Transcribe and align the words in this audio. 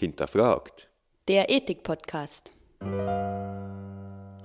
hinterfragt. 0.00 0.88
Der 1.28 1.50
Ethik-Podcast. 1.50 2.52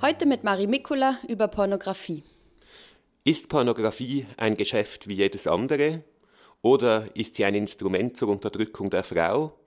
Heute 0.01 0.25
mit 0.25 0.43
Marie 0.43 0.67
Mikula 0.67 1.17
über 1.29 1.47
Pornografie. 1.47 2.23
Ist 3.23 3.47
Pornografie 3.47 4.27
ein 4.37 4.55
Geschäft 4.55 5.07
wie 5.07 5.15
jedes 5.15 5.47
andere? 5.47 6.03
Oder 6.61 7.07
ist 7.15 7.37
sie 7.37 7.45
ein 7.45 7.55
Instrument 7.55 8.17
zur 8.17 8.27
Unterdrückung 8.29 8.89
der 8.89 9.03
Frau? 9.03 9.57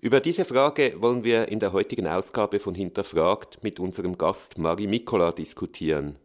Über 0.00 0.20
diese 0.20 0.44
Frage 0.44 0.94
wollen 1.00 1.22
wir 1.22 1.48
in 1.48 1.60
der 1.60 1.72
heutigen 1.72 2.08
Ausgabe 2.08 2.58
von 2.58 2.74
Hinterfragt 2.74 3.62
mit 3.62 3.78
unserem 3.78 4.18
Gast 4.18 4.58
Marie 4.58 4.88
Mikula 4.88 5.30
diskutieren. 5.30 6.18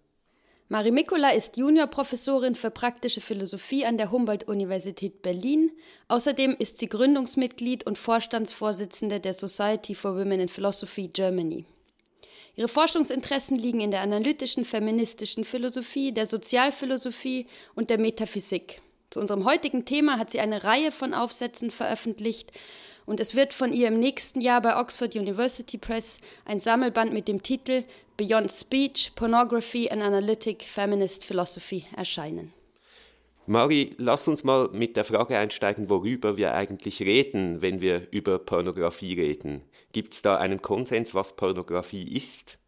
Marie 0.72 0.92
Mikula 0.92 1.32
ist 1.32 1.58
Juniorprofessorin 1.58 2.56
für 2.56 2.72
praktische 2.72 3.20
Philosophie 3.20 3.86
an 3.86 3.98
der 3.98 4.10
Humboldt-Universität 4.10 5.22
Berlin. 5.22 5.70
Außerdem 6.08 6.56
ist 6.60 6.78
sie 6.78 6.88
Gründungsmitglied 6.88 7.86
und 7.86 7.98
Vorstandsvorsitzende 7.98 9.20
der 9.20 9.34
Society 9.34 9.96
for 9.96 10.16
Women 10.16 10.40
in 10.40 10.48
Philosophy 10.48 11.10
Germany. 11.10 11.66
Ihre 12.56 12.70
Forschungsinteressen 12.70 13.58
liegen 13.58 13.82
in 13.82 13.92
der 13.92 14.00
analytischen 14.00 14.64
feministischen 14.64 15.44
Philosophie, 15.44 16.14
der 16.14 16.26
Sozialphilosophie 16.26 17.48
und 17.76 17.90
der 17.90 18.00
Metaphysik. 18.00 18.82
Zu 19.10 19.20
unserem 19.20 19.44
heutigen 19.44 19.84
Thema 19.84 20.18
hat 20.18 20.32
sie 20.32 20.40
eine 20.40 20.64
Reihe 20.64 20.94
von 20.94 21.14
Aufsätzen 21.14 21.70
veröffentlicht 21.70 22.54
und 23.06 23.20
es 23.20 23.36
wird 23.36 23.54
von 23.54 23.74
ihr 23.74 23.88
im 23.88 24.00
nächsten 24.00 24.42
Jahr 24.42 24.62
bei 24.62 24.78
Oxford 24.78 25.16
University 25.16 25.78
Press 25.78 26.20
ein 26.46 26.60
Sammelband 26.60 27.14
mit 27.14 27.28
dem 27.28 27.42
Titel 27.44 27.84
Beyond 28.18 28.52
Speech, 28.52 29.14
Pornography 29.16 29.90
and 29.90 30.02
Analytic 30.02 30.64
Feminist 30.64 31.26
Philosophy 31.26 31.86
erscheinen. 31.96 32.54
Mari, 33.48 33.96
lass 33.98 34.28
uns 34.28 34.44
mal 34.44 34.70
mit 34.72 34.96
der 34.96 35.04
Frage 35.04 35.38
einsteigen, 35.38 35.90
worüber 35.90 36.38
wir 36.38 36.54
eigentlich 36.54 37.02
reden, 37.02 37.62
wenn 37.62 37.82
wir 37.82 38.08
über 38.12 38.38
Pornografie 38.40 39.16
reden. 39.16 39.62
Gibt 39.92 40.14
es 40.14 40.22
da 40.22 40.38
einen 40.38 40.62
Konsens, 40.62 41.16
was 41.16 41.36
Pornografie 41.36 42.16
ist? 42.16 42.60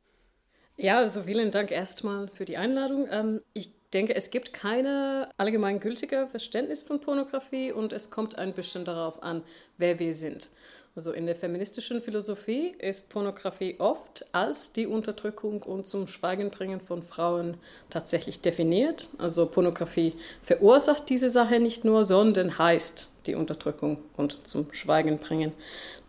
Ja, 0.75 0.97
also 0.97 1.23
vielen 1.23 1.51
Dank 1.51 1.71
erstmal 1.71 2.27
für 2.29 2.45
die 2.45 2.57
Einladung. 2.57 3.07
Ähm, 3.11 3.41
ich 3.53 3.69
denke, 3.93 4.15
es 4.15 4.31
gibt 4.31 4.53
keine 4.53 5.29
allgemeingültige 5.37 6.27
Verständnis 6.29 6.83
von 6.83 6.99
Pornografie 6.99 7.71
und 7.71 7.93
es 7.93 8.09
kommt 8.09 8.37
ein 8.37 8.53
bisschen 8.53 8.85
darauf 8.85 9.21
an, 9.23 9.43
wer 9.77 9.99
wir 9.99 10.13
sind. 10.13 10.49
Also 10.95 11.11
in 11.11 11.25
der 11.25 11.35
feministischen 11.35 12.03
Philosophie 12.03 12.75
ist 12.77 13.09
Pornografie 13.09 13.77
oft 13.79 14.27
als 14.31 14.73
die 14.73 14.85
Unterdrückung 14.85 15.63
und 15.63 15.87
zum 15.87 16.05
Schweigen 16.05 16.51
bringen 16.51 16.79
von 16.79 17.01
Frauen 17.01 17.57
tatsächlich 17.89 18.41
definiert. 18.41 19.09
Also 19.17 19.47
Pornografie 19.47 20.13
verursacht 20.43 21.09
diese 21.09 21.29
Sache 21.29 21.59
nicht 21.59 21.83
nur, 21.83 22.05
sondern 22.05 22.59
heißt 22.59 23.09
die 23.25 23.33
Unterdrückung 23.33 23.97
und 24.17 24.47
zum 24.47 24.71
Schweigen 24.71 25.17
bringen. 25.17 25.51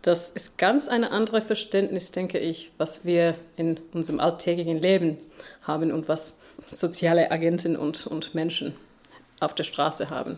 Das 0.03 0.29
ist 0.29 0.59
ganz 0.59 0.87
ein 0.87 1.03
anderes 1.03 1.45
Verständnis, 1.45 2.11
denke 2.11 2.37
ich, 2.37 2.71
was 2.77 3.05
wir 3.05 3.33
in 3.57 3.79
unserem 3.91 4.19
alltäglichen 4.19 4.79
Leben 4.79 5.17
haben 5.63 5.91
und 5.91 6.07
was 6.07 6.37
soziale 6.71 7.31
Agenten 7.31 7.75
und, 7.75 8.07
und 8.07 8.35
Menschen 8.35 8.75
auf 9.39 9.53
der 9.55 9.63
Straße 9.63 10.09
haben. 10.09 10.37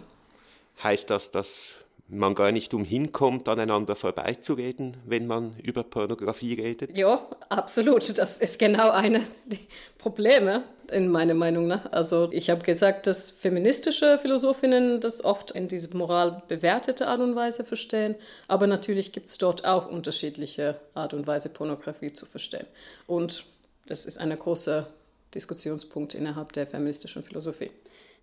Heißt 0.84 1.09
das, 1.09 1.31
dass 1.31 1.69
man 2.09 2.36
gar 2.36 2.52
nicht 2.52 2.73
umhin 2.73 3.11
kommt, 3.11 3.50
aneinander 3.50 3.95
vorbeizureden, 3.95 4.97
wenn 5.06 5.28
man 5.28 5.56
über 5.61 5.84
Pornografie 5.84 6.53
redet? 6.53 6.95
Ja, 6.95 7.22
absolut. 7.50 8.17
Das 8.17 8.38
ist 8.39 8.59
genau 8.59 8.92
eine 8.92 9.23
der 9.45 9.59
Probleme, 9.97 10.64
in 10.92 11.09
meiner 11.09 11.34
Meinung 11.34 11.67
nach. 11.67 11.92
Also 11.92 12.30
ich 12.31 12.50
habe 12.50 12.64
gesagt, 12.64 13.08
dass 13.08 13.31
feministische 13.31 14.17
Philosophinnen 14.19 15.02
das 15.02 15.23
oft 15.23 15.52
in 15.52 15.67
diese 15.67 15.95
moral 15.95 16.44
bewertete 16.47 17.08
Art 17.08 17.19
und 17.19 17.36
Weise 17.36 17.64
verstehen, 17.64 18.16
aber 18.47 18.67
natürlich 18.67 19.12
gibt 19.12 19.28
es 19.28 19.38
dort 19.38 19.66
auch 19.66 19.89
unterschiedliche 19.89 20.80
Art 20.94 21.14
und 21.14 21.28
Weise, 21.28 21.50
Pornografie 21.50 22.14
zu 22.14 22.25
verstehen. 22.25 22.66
Und 23.06 23.44
das 23.88 24.06
ist 24.06 24.17
ein 24.17 24.38
großer 24.38 24.88
Diskussionspunkt 25.33 26.13
innerhalb 26.13 26.53
der 26.53 26.68
feministischen 26.68 27.24
Philosophie. 27.24 27.72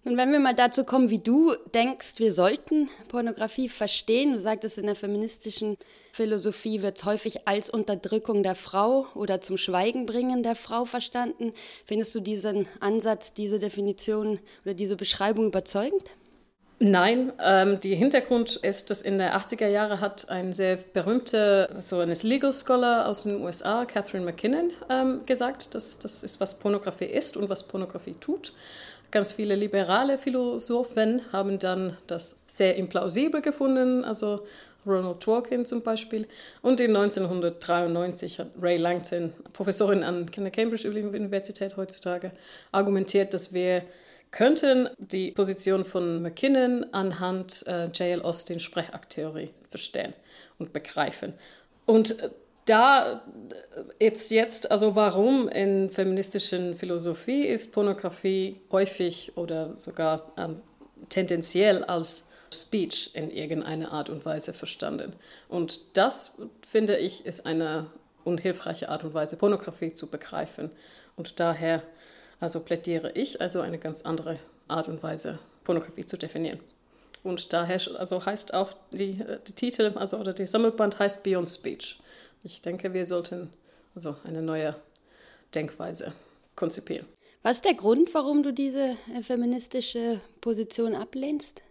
Nun, 0.07 0.19
wenn 0.19 0.33
wir 0.33 0.39
mal 0.39 0.55
dazu 0.55 0.85
kommen, 0.85 1.09
wie 1.09 1.19
du 1.19 1.55
denkst, 1.75 2.19
wir 2.19 2.31
sollten 2.31 2.91
Pornografie 3.09 3.71
verstehen. 3.71 4.35
Du 4.35 4.39
sagtest, 4.39 4.77
in 4.77 4.85
der 4.85 4.97
feministischen 4.97 5.79
Philosophie 6.13 6.83
wird 6.83 6.99
es 6.99 7.07
häufig 7.07 7.49
als 7.49 7.71
Unterdrückung 7.71 8.43
der 8.43 8.55
Frau 8.55 9.07
oder 9.15 9.41
zum 9.41 9.57
Schweigen 9.57 10.05
bringen 10.05 10.43
der 10.43 10.57
Frau 10.57 10.85
verstanden. 10.85 11.55
Findest 11.87 12.15
du 12.15 12.21
diesen 12.21 12.69
Ansatz, 12.81 13.33
diese 13.33 13.59
Definition 13.59 14.41
oder 14.67 14.75
diese 14.75 14.97
Beschreibung 14.97 15.47
überzeugend? 15.47 16.05
Nein, 16.87 17.33
ähm, 17.43 17.81
der 17.81 17.97
Hintergrund 17.97 18.57
ist, 18.57 18.91
dass 18.91 19.01
in 19.01 19.17
der 19.17 19.35
80er 19.39 19.69
Jahre 19.69 20.01
hat 20.01 20.29
ein 20.29 20.53
sehr 20.53 20.77
berühmter, 20.77 21.71
so 21.81 22.01
ein 22.01 22.13
Legal 22.23 22.53
Scholar 22.53 23.09
aus 23.09 23.23
den 23.23 23.41
USA, 23.41 23.87
Catherine 23.87 24.23
McKinnon, 24.23 24.71
ähm, 24.91 25.21
gesagt, 25.25 25.75
dass 25.75 25.99
das 25.99 26.23
ist, 26.23 26.41
was 26.41 26.59
Pornografie 26.59 27.07
ist 27.07 27.39
und 27.39 27.49
was 27.49 27.63
Pornografie 27.63 28.17
tut. 28.21 28.53
Ganz 29.11 29.33
viele 29.33 29.55
liberale 29.55 30.19
Philosophen 30.19 31.23
haben 31.33 31.59
dann 31.59 31.97
das 32.07 32.37
sehr 32.45 32.77
implausibel 32.77 33.41
gefunden, 33.41 34.05
also 34.05 34.47
Ronald 34.87 35.25
Dworkin 35.25 35.65
zum 35.65 35.81
Beispiel. 35.81 36.29
Und 36.61 36.81
in 36.81 36.95
1993 36.95 38.41
hat 38.41 38.49
Ray 38.61 38.77
Langton, 38.77 39.33
Professorin 39.55 40.05
an 40.05 40.27
der 40.27 40.51
Cambridge 40.51 40.87
Universität 40.87 41.79
heutzutage, 41.79 42.33
argumentiert, 42.73 43.33
dass 43.33 43.55
wir 43.55 43.85
könnten 44.35 44.89
die 44.99 45.31
Position 45.31 45.85
von 45.85 46.21
McKinnon 46.21 46.87
anhand 46.93 47.65
äh, 47.69 47.85
J.L. 47.87 48.23
Austin 48.23 48.59
Sprechakttheorie 48.59 49.51
verstehen 49.71 50.13
und 50.59 50.73
begreifen. 50.73 51.35
Und 51.87 52.19
äh, 52.19 52.31
da 52.65 53.23
jetzt 54.01 54.33
jetzt, 54.33 54.73
also 54.73 54.97
warum 54.97 55.49
in 55.49 55.89
feministischen 55.89 56.75
Philosophie 56.75 57.45
ist 57.45 57.73
Pornografie 57.73 58.61
häufig 58.73 59.37
oder 59.37 59.79
sogar 59.79 60.33
ähm, 60.37 60.61
tendenziell 61.11 61.85
als 61.85 62.27
Speech 62.53 63.11
in 63.15 63.31
irgendeiner 63.31 63.93
Art 63.93 64.11
und 64.11 64.25
Weise 64.27 64.53
verstanden. 64.53 65.13
Und 65.49 65.97
das, 65.97 66.39
finde 66.67 66.97
ich, 66.97 67.25
ist 67.25 67.47
eine 67.47 67.87
unhilfreiche 68.25 68.89
Art 68.89 69.05
und 69.05 69.15
Weise, 69.15 69.37
Pornografie 69.37 69.93
zu 69.93 70.09
begreifen. 70.09 70.73
Und 71.15 71.39
daher 71.39 71.85
also 72.41 72.61
plädiere 72.61 73.13
ich, 73.13 73.41
also 73.41 73.61
eine 73.61 73.79
ganz 73.79 74.03
andere 74.03 74.39
Art 74.69 74.89
und 74.89 75.03
Weise, 75.03 75.39
Pornografie 75.65 76.07
zu 76.07 76.17
definieren. 76.17 76.61
Und 77.23 77.53
daher 77.53 77.81
also 77.99 78.25
heißt 78.25 78.55
auch 78.55 78.73
die, 78.93 79.21
äh, 79.21 79.39
die 79.47 79.53
Titel, 79.53 79.93
also 79.97 80.19
oder 80.19 80.33
die 80.33 80.47
Sammelband 80.47 80.99
heißt 80.99 81.23
Beyond 81.23 81.49
Speech. 81.49 81.99
Ich 82.43 82.61
denke, 82.61 82.93
wir 82.93 83.07
sollten 83.07 83.51
also 83.95 84.17
eine 84.25 84.43
neue 84.43 84.77
Denkweise 85.55 86.13
konzipieren. 86.55 87.07
Was 87.43 87.59
ist 87.59 87.65
der 87.65 87.75
Grund, 87.75 88.13
warum 88.15 88.43
du 88.43 88.53
diese 88.53 88.97
äh, 89.15 89.23
feministische 89.23 90.21
Position 90.41 90.95
ablehnst? 90.95 91.63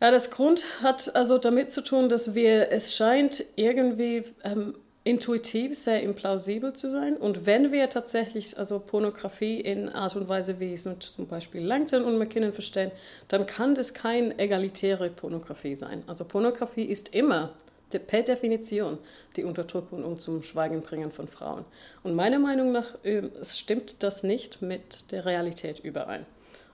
Ja, 0.00 0.10
das 0.10 0.30
Grund 0.30 0.64
hat 0.82 1.14
also 1.14 1.38
damit 1.38 1.70
zu 1.70 1.82
tun, 1.82 2.08
dass 2.08 2.34
wir, 2.34 2.70
es 2.70 2.94
scheint 2.94 3.44
irgendwie 3.56 4.24
ähm, 4.42 4.76
intuitiv 5.04 5.74
sehr 5.74 6.02
implausibel 6.02 6.72
zu 6.72 6.90
sein. 6.90 7.16
Und 7.18 7.44
wenn 7.44 7.70
wir 7.72 7.90
tatsächlich 7.90 8.58
also 8.58 8.80
Pornografie 8.80 9.60
in 9.60 9.90
Art 9.90 10.16
und 10.16 10.28
Weise, 10.28 10.58
wie 10.60 10.72
es 10.72 10.88
zum 10.98 11.26
Beispiel 11.26 11.62
Langton 11.62 12.04
und 12.04 12.18
McKinnon 12.18 12.54
verstehen, 12.54 12.90
dann 13.28 13.44
kann 13.44 13.74
das 13.74 13.92
keine 13.92 14.38
egalitäre 14.38 15.10
Pornografie 15.10 15.74
sein. 15.74 16.02
Also 16.06 16.24
Pornografie 16.24 16.84
ist 16.84 17.14
immer 17.14 17.52
per 17.98 18.22
Definition 18.22 18.98
die 19.36 19.44
Unterdrückung 19.44 20.04
und 20.04 20.20
zum 20.20 20.42
Schweigen 20.42 20.80
bringen 20.80 21.12
von 21.12 21.28
Frauen. 21.28 21.64
Und 22.02 22.14
meiner 22.14 22.38
Meinung 22.38 22.72
nach 22.72 22.94
ähm, 23.04 23.30
stimmt 23.42 24.02
das 24.02 24.22
nicht 24.24 24.62
mit 24.62 25.12
der 25.12 25.26
Realität 25.26 25.80
überein. 25.80 26.26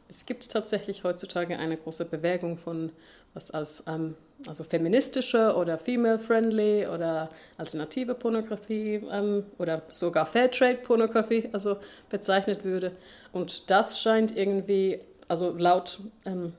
Es 0.09 0.25
gibt 0.25 0.51
tatsächlich 0.51 1.05
heutzutage 1.05 1.59
eine 1.59 1.77
große 1.77 2.05
Bewegung 2.05 2.59
von 2.59 2.91
was 3.35 3.51
als 3.51 3.85
ähm, 3.87 4.17
also 4.47 4.65
feministische 4.65 5.55
oder 5.55 5.79
female-friendly 5.79 6.87
oder 6.87 7.29
alternative 7.59 8.15
Pornografie 8.15 9.03
ähm, 9.11 9.45
oder 9.59 9.83
sogar 9.93 10.27
Fairtrade-Pornografie 10.27 11.49
also 11.53 11.77
bezeichnet 12.09 12.65
würde. 12.65 12.93
Und 13.33 13.71
das 13.71 14.01
scheint 14.01 14.37
irgendwie, 14.37 15.01
also 15.29 15.55
laut 15.57 16.01
ähm, 16.25 16.53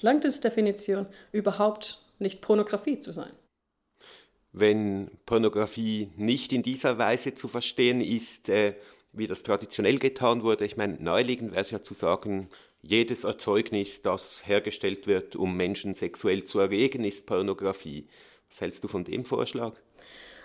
Langtons 0.00 0.40
Definition, 0.40 1.06
überhaupt 1.32 2.02
nicht 2.18 2.40
Pornografie 2.40 2.98
zu 2.98 3.12
sein 3.12 3.30
wenn 4.52 5.10
Pornografie 5.26 6.10
nicht 6.16 6.52
in 6.52 6.62
dieser 6.62 6.98
Weise 6.98 7.34
zu 7.34 7.48
verstehen 7.48 8.00
ist, 8.00 8.48
äh, 8.48 8.74
wie 9.12 9.26
das 9.26 9.42
traditionell 9.42 9.98
getan 9.98 10.42
wurde. 10.42 10.64
Ich 10.64 10.76
meine, 10.76 10.94
naheliegend 11.00 11.52
wäre 11.52 11.62
es 11.62 11.70
ja 11.70 11.82
zu 11.82 11.94
sagen, 11.94 12.48
jedes 12.82 13.24
Erzeugnis, 13.24 14.02
das 14.02 14.46
hergestellt 14.46 15.06
wird, 15.06 15.36
um 15.36 15.56
Menschen 15.56 15.94
sexuell 15.94 16.44
zu 16.44 16.60
erregen, 16.60 17.04
ist 17.04 17.26
Pornografie. 17.26 18.06
Was 18.48 18.60
hältst 18.60 18.84
du 18.84 18.88
von 18.88 19.04
dem 19.04 19.24
Vorschlag? 19.24 19.74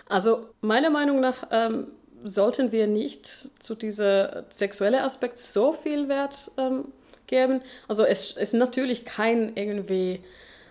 Also 0.08 0.48
meiner 0.60 0.90
Meinung 0.90 1.20
nach 1.20 1.48
ähm, 1.50 1.92
sollten 2.22 2.72
wir 2.72 2.86
nicht 2.86 3.26
zu 3.26 3.74
diesem 3.74 4.44
sexuellen 4.48 5.00
Aspekt 5.00 5.38
so 5.38 5.72
viel 5.72 6.08
Wert 6.08 6.50
ähm, 6.56 6.92
geben. 7.26 7.62
Also 7.88 8.04
es 8.04 8.32
ist 8.32 8.54
natürlich 8.54 9.04
kein 9.04 9.56
irgendwie 9.56 10.20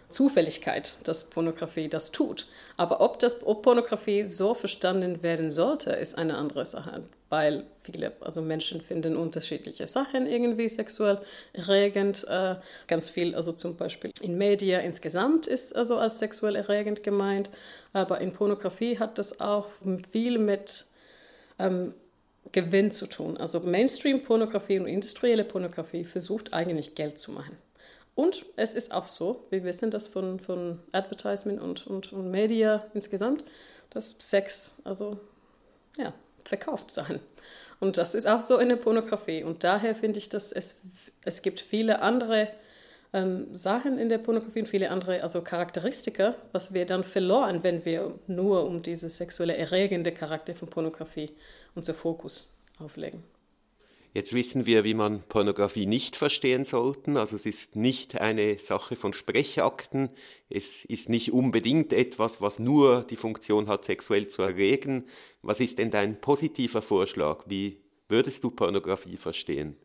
Zufälligkeit, 0.10 0.98
dass 1.04 1.30
Pornografie 1.30 1.90
das 1.90 2.12
tut. 2.12 2.48
Aber 2.78 3.02
ob, 3.02 3.20
das, 3.20 3.46
ob 3.46 3.64
Pornografie 3.64 4.26
so 4.26 4.54
verstanden 4.54 5.24
werden 5.24 5.52
sollte, 5.52 5.92
ist 5.92 6.18
eine 6.18 6.38
andere 6.38 6.66
Sache, 6.66 7.04
weil 7.36 7.66
viele 7.84 8.14
also 8.22 8.42
Menschen 8.42 8.80
finden 8.80 9.18
unterschiedliche 9.18 9.88
Sachen 9.88 10.26
irgendwie 10.26 10.70
sexuell 10.70 11.20
erregend. 11.52 12.26
Äh, 12.30 12.56
ganz 12.88 13.10
viel, 13.10 13.36
also 13.36 13.52
zum 13.52 13.76
Beispiel 13.76 14.12
in 14.22 14.38
Medien 14.38 14.80
insgesamt 14.80 15.46
ist 15.46 15.76
also 15.76 15.98
als 15.98 16.20
sexuell 16.20 16.56
erregend 16.56 17.04
gemeint, 17.04 17.50
aber 17.92 18.22
in 18.22 18.32
Pornografie 18.32 18.98
hat 19.00 19.18
das 19.18 19.42
auch 19.42 19.68
viel 20.14 20.40
mit 20.40 20.86
ähm, 21.60 21.94
Gewinn 22.54 22.90
zu 22.92 23.06
tun. 23.06 23.36
Also 23.36 23.60
Mainstream-Pornografie 23.60 24.80
und 24.80 24.88
industrielle 24.88 25.44
Pornografie 25.44 26.06
versucht 26.06 26.54
eigentlich 26.54 26.96
Geld 26.96 27.20
zu 27.20 27.34
machen. 27.34 27.58
Und 28.16 28.46
es 28.56 28.74
ist 28.74 28.94
auch 28.94 29.10
so, 29.10 29.44
wir 29.50 29.66
wissen 29.66 29.92
das 29.92 30.08
von, 30.08 30.40
von 30.40 30.80
Advertisement 30.94 31.60
und, 31.60 31.86
und, 31.86 32.14
und 32.14 32.32
Media 32.32 32.86
insgesamt, 32.94 33.44
dass 33.90 34.16
Sex, 34.20 34.72
also 34.86 35.20
ja, 35.98 36.14
verkauft 36.46 36.92
Sachen. 36.92 37.20
Und 37.80 37.98
das 37.98 38.16
ist 38.16 38.28
auch 38.28 38.42
so 38.42 38.58
in 38.58 38.70
der 38.70 38.78
Pornografie. 38.78 39.44
Und 39.44 39.64
daher 39.64 39.96
finde 39.96 40.20
ich, 40.20 40.30
dass 40.30 40.52
es, 40.52 40.82
es 41.24 41.42
gibt 41.42 41.60
viele 41.60 42.02
andere 42.02 42.48
ähm, 43.14 43.54
Sachen 43.54 44.00
in 44.00 44.10
der 44.10 44.18
Pornografie 44.18 44.62
und 44.62 44.70
viele 44.70 44.90
andere 44.90 45.22
also 45.24 45.42
Charakteristika, 45.42 46.36
was 46.52 46.74
wir 46.74 46.86
dann 46.86 47.04
verloren, 47.04 47.64
wenn 47.64 47.86
wir 47.86 48.18
nur 48.28 48.66
um 48.66 48.82
diese 48.82 49.10
sexuelle 49.10 49.58
erregende 49.58 50.12
Charakter 50.12 50.54
von 50.54 50.70
Pornografie 50.70 51.32
unser 51.76 51.94
Fokus 51.94 52.54
auflegen. 52.80 53.24
Jetzt 54.16 54.32
wissen 54.32 54.66
wir, 54.66 54.86
wie 54.86 54.94
man 54.94 55.24
Pornografie 55.24 55.86
nicht 55.86 56.16
verstehen 56.16 56.64
sollten. 56.64 57.18
Also 57.18 57.36
es 57.36 57.46
ist 57.46 57.76
nicht 57.76 58.22
eine 58.22 58.58
Sache 58.60 58.96
von 58.96 59.12
Sprechakten. 59.12 60.08
Es 60.50 60.86
ist 60.86 61.10
nicht 61.10 61.34
unbedingt 61.34 61.92
etwas, 61.92 62.40
was 62.40 62.58
nur 62.58 63.04
die 63.04 63.18
Funktion 63.18 63.68
hat, 63.68 63.84
sexuell 63.84 64.30
zu 64.30 64.42
erregen. 64.42 65.04
Was 65.42 65.60
ist 65.60 65.80
denn 65.80 65.92
dein 65.92 66.22
positiver 66.22 66.82
Vorschlag? 66.82 67.44
Wie 67.48 67.82
würdest 68.08 68.42
du 68.46 68.52
Pornografie 68.52 69.18
verstehen? 69.18 69.76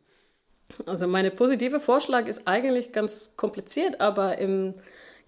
Also 0.87 1.09
mein 1.09 1.35
positiver 1.35 1.81
Vorschlag 1.81 2.29
ist 2.29 2.47
eigentlich 2.47 2.93
ganz 2.93 3.37
kompliziert, 3.37 4.00
aber 4.00 4.38
im 4.38 4.75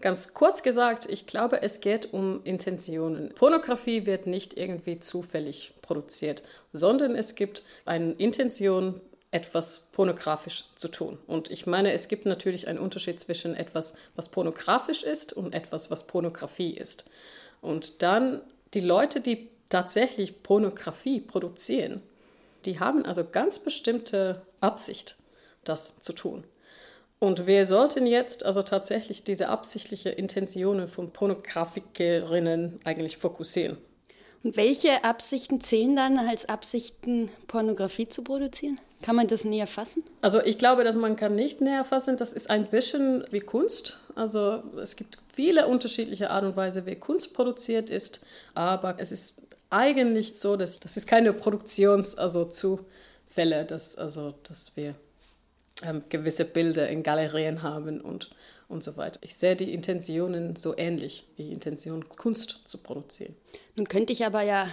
Ganz 0.03 0.35
kurz 0.35 0.65
gesagt, 0.65 1.07
ich 1.09 1.29
glaube, 1.29 1.63
es 1.63 1.81
geht 1.81 2.13
um 2.13 2.41
Intentionen. 2.43 3.29
Pornografie 3.37 4.05
wird 4.05 4.27
nicht 4.27 4.59
irgendwie 4.59 4.99
zufällig 4.99 5.75
produziert, 5.81 6.43
sondern 6.73 7.15
es 7.15 7.37
gibt 7.37 7.63
eine 7.85 8.13
Intention, 8.15 9.01
etwas 9.31 9.89
pornografisch 9.93 10.65
zu 10.75 10.89
tun. 10.89 11.19
Und 11.29 11.53
ich 11.53 11.67
meine, 11.67 11.93
es 11.93 12.09
gibt 12.09 12.27
natürlich 12.27 12.67
einen 12.67 12.81
Unterschied 12.81 13.21
zwischen 13.21 13.55
etwas, 13.55 13.95
was 14.17 14.29
pornografisch 14.29 15.05
ist 15.05 15.33
und 15.33 15.55
etwas, 15.55 15.91
was 15.91 16.09
Pornografie 16.09 16.73
ist. 16.73 17.05
Und 17.61 18.03
dann 18.03 18.43
die 18.75 18.81
Leute, 18.81 19.21
die 19.21 19.51
tatsächlich 19.69 20.43
Pornografie 20.43 21.21
produzieren, 21.21 22.03
die 22.65 22.81
haben 22.81 23.05
also 23.05 23.25
ganz 23.25 23.61
bestimmte 23.61 24.43
Absicht, 24.61 25.17
das 25.63 25.99
zu 26.01 26.13
tun. 26.13 26.45
Und 27.23 27.47
wir 27.47 27.67
sollten 27.67 28.05
jetzt 28.05 28.45
also 28.45 28.65
tatsächlich 28.65 29.23
diese 29.23 29.49
absichtliche 29.49 30.11
Intentionen 30.11 30.89
von 30.89 31.13
Pornografikerinnen 31.13 32.75
eigentlich 32.83 33.17
fokussieren. 33.17 33.77
Und 34.43 34.57
welche 34.57 35.05
Absichten 35.05 35.61
zählen 35.61 35.95
dann 35.95 36.19
als 36.19 36.49
Absichten, 36.49 37.31
Pornografie 37.47 38.09
zu 38.09 38.25
produzieren? 38.25 38.81
Kann 39.03 39.15
man 39.15 39.29
das 39.29 39.45
näher 39.45 39.69
fassen? 39.69 40.03
Also 40.21 40.43
ich 40.43 40.59
glaube, 40.59 40.83
dass 40.83 40.97
man 40.97 41.15
kann 41.15 41.37
nicht 41.37 41.61
näher 41.61 41.85
fassen. 41.85 42.17
Das 42.17 42.33
ist 42.33 42.51
ein 42.51 42.67
bisschen 42.67 43.23
wie 43.31 43.39
Kunst. 43.39 44.01
Also 44.17 44.65
es 44.83 44.97
gibt 44.97 45.19
viele 45.33 45.69
unterschiedliche 45.69 46.29
Art 46.29 46.43
und 46.43 46.57
Weise, 46.57 46.87
wie 46.87 46.97
Kunst 46.97 47.35
produziert 47.35 47.89
ist. 47.89 48.21
Aber 48.55 48.97
es 48.99 49.13
ist 49.13 49.37
eigentlich 49.71 50.35
so, 50.35 50.57
dass 50.57 50.81
das 50.81 50.97
ist 50.97 51.07
keine 51.07 51.33
Produktions, 51.33 52.17
also 52.19 52.47
Zufälle, 52.47 53.65
dass 53.65 53.95
also 53.95 54.35
dass 54.43 54.73
wir 54.75 54.97
ähm, 55.85 56.03
gewisse 56.09 56.45
Bilder 56.45 56.89
in 56.89 57.03
Galerien 57.03 57.63
haben 57.63 58.01
und, 58.01 58.31
und 58.69 58.83
so 58.83 58.97
weiter. 58.97 59.21
Ich 59.23 59.37
sehe 59.37 59.57
die 59.57 59.73
Intentionen 59.73 60.57
so 60.57 60.77
ähnlich 60.77 61.27
wie 61.37 61.53
Intention, 61.53 62.09
Kunst 62.09 62.61
zu 62.65 62.79
produzieren. 62.79 63.35
Nun 63.77 63.89
könnte 63.89 64.13
ich 64.13 64.25
aber 64.25 64.43
ja 64.43 64.67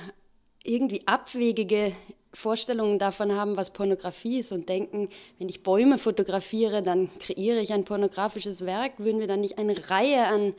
irgendwie 0.64 1.02
abwegige 1.08 1.94
Vorstellungen 2.34 3.00
davon 3.00 3.34
haben, 3.34 3.58
was 3.58 3.72
Pornografie 3.72 4.40
ist 4.40 4.52
und 4.52 4.70
denken, 4.70 5.10
wenn 5.40 5.50
ich 5.50 5.64
Bäume 5.64 5.98
fotografiere, 5.98 6.84
dann 6.84 7.10
kreiere 7.18 7.60
ich 7.60 7.74
ein 7.74 7.86
pornografisches 7.86 8.66
Werk. 8.66 9.00
Würden 9.00 9.20
wir 9.20 9.28
dann 9.28 9.42
nicht 9.42 9.58
eine 9.58 9.90
Reihe 9.90 10.28
an 10.28 10.54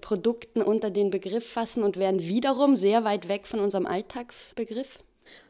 Produkten 0.00 0.60
unter 0.60 0.90
den 0.90 1.10
Begriff 1.10 1.48
fassen 1.48 1.82
und 1.82 1.96
wären 1.96 2.20
wiederum 2.20 2.76
sehr 2.76 3.04
weit 3.04 3.28
weg 3.28 3.46
von 3.46 3.60
unserem 3.60 3.86
Alltagsbegriff? 3.86 5.02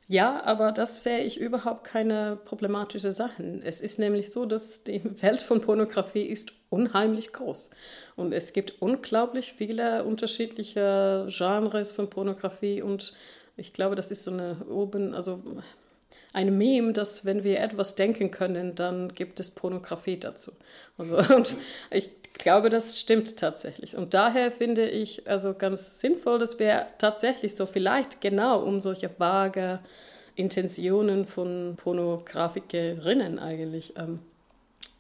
Ja, 0.07 0.43
aber 0.45 0.71
das 0.73 1.03
sehe 1.03 1.21
ich 1.21 1.41
überhaupt 1.41 1.85
keine 1.85 2.37
problematische 2.37 3.11
Sache. 3.11 3.61
Es 3.65 3.81
ist 3.81 3.99
nämlich 3.99 4.31
so, 4.31 4.45
dass 4.45 4.85
die 4.85 5.03
Welt 5.23 5.41
von 5.41 5.61
Pornografie 5.61 6.25
ist 6.25 6.53
unheimlich 6.69 7.33
groß. 7.33 7.71
Und 8.17 8.33
es 8.33 8.53
gibt 8.53 8.83
unglaublich 8.83 9.55
viele 9.55 10.05
unterschiedliche 10.05 11.27
Genres 11.29 11.93
von 11.93 12.11
Pornografie 12.11 12.83
und 12.83 13.15
ich 13.57 13.73
glaube, 13.73 13.95
das 13.95 14.11
ist 14.11 14.25
so 14.25 14.33
eine 14.33 14.57
oben, 14.69 15.15
also 15.15 15.43
ein 16.33 16.59
Meme, 16.59 16.93
dass 16.93 17.25
wenn 17.25 17.45
wir 17.45 17.61
etwas 17.61 17.95
denken 17.95 18.31
können, 18.31 18.75
dann 18.75 19.15
gibt 19.15 19.39
es 19.41 19.53
Pornografie 19.53 20.19
dazu. 20.19 20.53
Also, 20.99 21.17
und 21.35 21.57
ich 21.91 22.11
glaube, 22.35 22.71
das 22.71 22.99
stimmt 22.99 23.37
tatsächlich. 23.37 23.97
Und 23.97 24.15
daher 24.15 24.51
finde 24.51 24.89
ich 24.89 25.29
also 25.29 25.55
ganz 25.55 26.01
sinnvoll, 26.01 26.39
dass 26.39 26.59
wir 26.59 26.87
tatsächlich 26.99 27.55
so 27.55 27.67
vielleicht 27.67 28.21
genau 28.21 28.63
um 28.63 28.81
solche 28.81 29.11
vage 29.19 29.81
Intentionen 30.35 31.27
von 31.27 31.77
Pornografikerinnen 31.77 33.39
eigentlich 33.39 33.95
ähm, 33.97 34.19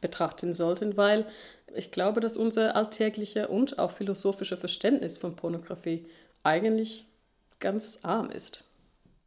betrachten 0.00 0.52
sollten, 0.52 0.96
weil 0.96 1.26
ich 1.74 1.90
glaube, 1.90 2.20
dass 2.20 2.36
unser 2.36 2.76
alltäglicher 2.76 3.50
und 3.50 3.78
auch 3.78 3.90
philosophischer 3.90 4.56
Verständnis 4.56 5.18
von 5.18 5.34
Pornografie 5.34 6.06
eigentlich 6.44 7.06
ganz 7.58 8.00
arm 8.02 8.30
ist. 8.30 8.64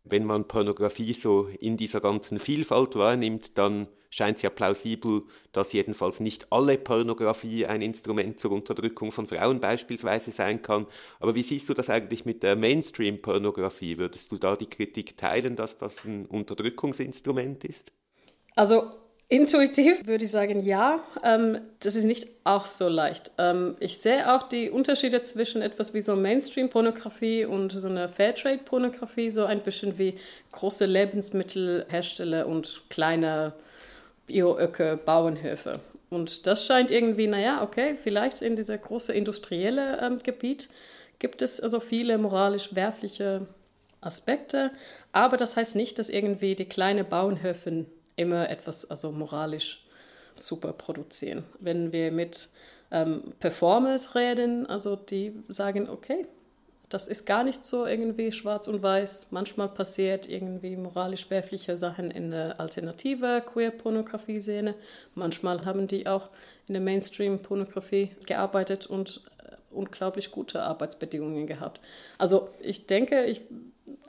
Wenn 0.09 0.25
man 0.25 0.47
Pornografie 0.47 1.13
so 1.13 1.47
in 1.59 1.77
dieser 1.77 2.01
ganzen 2.01 2.39
Vielfalt 2.39 2.95
wahrnimmt, 2.95 3.57
dann 3.57 3.87
scheint 4.09 4.37
es 4.37 4.43
ja 4.43 4.49
plausibel, 4.49 5.23
dass 5.51 5.73
jedenfalls 5.73 6.19
nicht 6.19 6.51
alle 6.51 6.77
Pornografie 6.77 7.65
ein 7.65 7.81
Instrument 7.81 8.39
zur 8.39 8.51
Unterdrückung 8.51 9.11
von 9.11 9.27
Frauen 9.27 9.59
beispielsweise 9.59 10.31
sein 10.31 10.61
kann. 10.61 10.87
Aber 11.19 11.35
wie 11.35 11.43
siehst 11.43 11.69
du 11.69 11.73
das 11.73 11.89
eigentlich 11.89 12.25
mit 12.25 12.43
der 12.43 12.55
Mainstream-Pornografie? 12.55 13.97
Würdest 13.97 14.31
du 14.31 14.37
da 14.37 14.55
die 14.55 14.69
Kritik 14.69 15.17
teilen, 15.17 15.55
dass 15.55 15.77
das 15.77 16.05
ein 16.05 16.25
Unterdrückungsinstrument 16.25 17.63
ist? 17.63 17.91
Also 18.55 18.91
Intuitiv 19.29 20.07
würde 20.07 20.23
ich 20.23 20.31
sagen, 20.31 20.63
ja. 20.63 21.01
Ähm, 21.21 21.59
das 21.81 21.95
ist 21.95 22.05
nicht 22.05 22.27
auch 22.45 22.65
so 22.65 22.87
leicht. 22.87 23.31
Ähm, 23.37 23.75
ich 23.81 23.97
sehe 23.97 24.33
auch 24.33 24.43
die 24.43 24.69
Unterschiede 24.69 25.21
zwischen 25.21 25.61
etwas 25.61 25.93
wie 25.93 25.99
so 25.99 26.15
Mainstream-Pornografie 26.15 27.43
und 27.43 27.73
so 27.73 27.89
einer 27.89 28.07
Fairtrade-Pornografie, 28.07 29.29
so 29.29 29.43
ein 29.43 29.61
bisschen 29.61 29.97
wie 29.97 30.17
große 30.53 30.85
Lebensmittelhersteller 30.85 32.47
und 32.47 32.83
kleine 32.89 33.51
Bioöcke, 34.27 34.97
Bauernhöfe. 35.03 35.73
Und 36.09 36.47
das 36.47 36.65
scheint 36.65 36.89
irgendwie, 36.89 37.27
naja, 37.27 37.61
okay, 37.63 37.97
vielleicht 38.01 38.41
in 38.41 38.55
dieser 38.55 38.77
großen 38.77 39.13
industriellen 39.13 39.97
ähm, 40.01 40.19
Gebiet 40.23 40.69
gibt 41.19 41.41
es 41.41 41.59
also 41.59 41.81
viele 41.81 42.17
moralisch 42.17 42.75
werfliche 42.75 43.45
Aspekte, 43.99 44.71
aber 45.11 45.35
das 45.35 45.57
heißt 45.57 45.75
nicht, 45.75 45.99
dass 45.99 46.07
irgendwie 46.07 46.55
die 46.55 46.69
kleinen 46.69 47.05
Bauernhöfe 47.05 47.87
immer 48.17 48.49
etwas 48.49 48.89
also 48.89 49.11
moralisch 49.11 49.85
super 50.35 50.73
produzieren. 50.73 51.45
Wenn 51.59 51.93
wir 51.93 52.11
mit 52.11 52.49
ähm, 52.91 53.33
Performers 53.39 54.15
reden, 54.15 54.65
also 54.67 54.95
die 54.95 55.33
sagen, 55.47 55.89
okay, 55.89 56.27
das 56.89 57.09
ist 57.09 57.25
gar 57.25 57.43
nicht 57.43 57.65
so 57.65 57.85
irgendwie 57.85 58.31
schwarz 58.31 58.67
und 58.67 58.81
weiß. 58.81 59.31
Manchmal 59.31 59.67
passiert 59.67 60.29
irgendwie 60.29 60.77
moralisch 60.77 61.29
werfliche 61.29 61.77
Sachen 61.77 62.11
in 62.11 62.31
der 62.31 62.59
alternative 62.61 63.43
Queer-Pornografie-Szene. 63.45 64.73
Manchmal 65.13 65.65
haben 65.65 65.87
die 65.87 66.07
auch 66.07 66.29
in 66.67 66.75
der 66.75 66.81
Mainstream-Pornografie 66.81 68.11
gearbeitet 68.25 68.87
und 68.87 69.21
äh, 69.43 69.55
unglaublich 69.69 70.31
gute 70.31 70.61
Arbeitsbedingungen 70.61 71.45
gehabt. 71.45 71.81
Also 72.17 72.49
ich 72.61 72.85
denke, 72.87 73.25
ich 73.25 73.41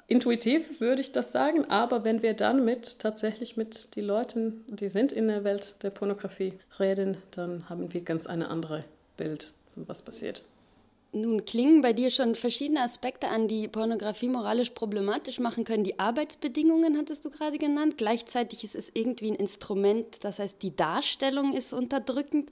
intuitiv 0.08 0.80
würde 0.80 1.00
ich 1.00 1.12
das 1.12 1.30
sagen, 1.30 1.66
aber 1.66 2.02
wenn 2.02 2.22
wir 2.22 2.34
dann 2.34 2.64
mit 2.64 2.98
tatsächlich 2.98 3.56
mit 3.56 3.94
den 3.94 4.06
Leuten, 4.06 4.64
die 4.66 4.88
sind 4.88 5.12
in 5.12 5.28
der 5.28 5.44
Welt 5.44 5.76
der 5.82 5.90
Pornografie, 5.90 6.54
reden, 6.80 7.18
dann 7.30 7.68
haben 7.68 7.92
wir 7.92 8.00
ganz 8.00 8.26
eine 8.26 8.48
andere 8.48 8.84
Bild 9.16 9.52
von 9.74 9.86
was 9.86 10.02
passiert. 10.02 10.42
Nun 11.12 11.46
klingen 11.46 11.80
bei 11.80 11.94
dir 11.94 12.10
schon 12.10 12.34
verschiedene 12.34 12.82
Aspekte 12.82 13.28
an, 13.28 13.48
die 13.48 13.66
Pornografie 13.66 14.28
moralisch 14.28 14.70
problematisch 14.70 15.40
machen 15.40 15.64
können. 15.64 15.82
Die 15.82 15.98
Arbeitsbedingungen 15.98 16.98
hattest 16.98 17.24
du 17.24 17.30
gerade 17.30 17.56
genannt. 17.56 17.96
Gleichzeitig 17.96 18.62
ist 18.62 18.76
es 18.76 18.90
irgendwie 18.92 19.30
ein 19.30 19.36
Instrument, 19.36 20.22
das 20.22 20.38
heißt, 20.38 20.60
die 20.60 20.76
Darstellung 20.76 21.54
ist 21.54 21.72
unterdrückend. 21.72 22.50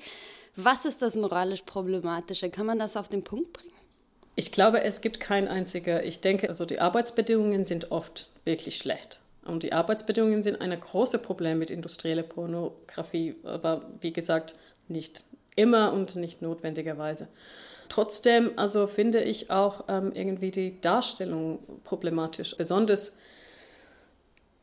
Was 0.56 0.86
ist 0.86 1.02
das 1.02 1.16
moralisch 1.16 1.62
Problematische? 1.62 2.48
Kann 2.48 2.64
man 2.64 2.78
das 2.78 2.96
auf 2.96 3.10
den 3.10 3.22
Punkt 3.22 3.52
bringen? 3.52 3.72
Ich 4.38 4.52
glaube, 4.52 4.82
es 4.82 5.00
gibt 5.00 5.18
kein 5.18 5.48
einziger. 5.48 6.04
Ich 6.04 6.20
denke, 6.20 6.48
also 6.48 6.66
die 6.66 6.78
Arbeitsbedingungen 6.78 7.64
sind 7.64 7.90
oft 7.90 8.28
wirklich 8.44 8.76
schlecht. 8.76 9.20
Und 9.46 9.62
die 9.62 9.72
Arbeitsbedingungen 9.72 10.42
sind 10.42 10.60
ein 10.60 10.78
großes 10.78 11.22
Problem 11.22 11.58
mit 11.58 11.70
industrieller 11.70 12.22
Pornografie, 12.22 13.36
aber 13.44 13.88
wie 14.00 14.12
gesagt, 14.12 14.56
nicht 14.88 15.24
immer 15.54 15.92
und 15.92 16.16
nicht 16.16 16.42
notwendigerweise. 16.42 17.28
Trotzdem, 17.88 18.50
also 18.56 18.86
finde 18.86 19.22
ich 19.22 19.50
auch 19.50 19.84
ähm, 19.88 20.12
irgendwie 20.14 20.50
die 20.50 20.80
Darstellung 20.80 21.60
problematisch. 21.84 22.56
Besonders 22.56 23.16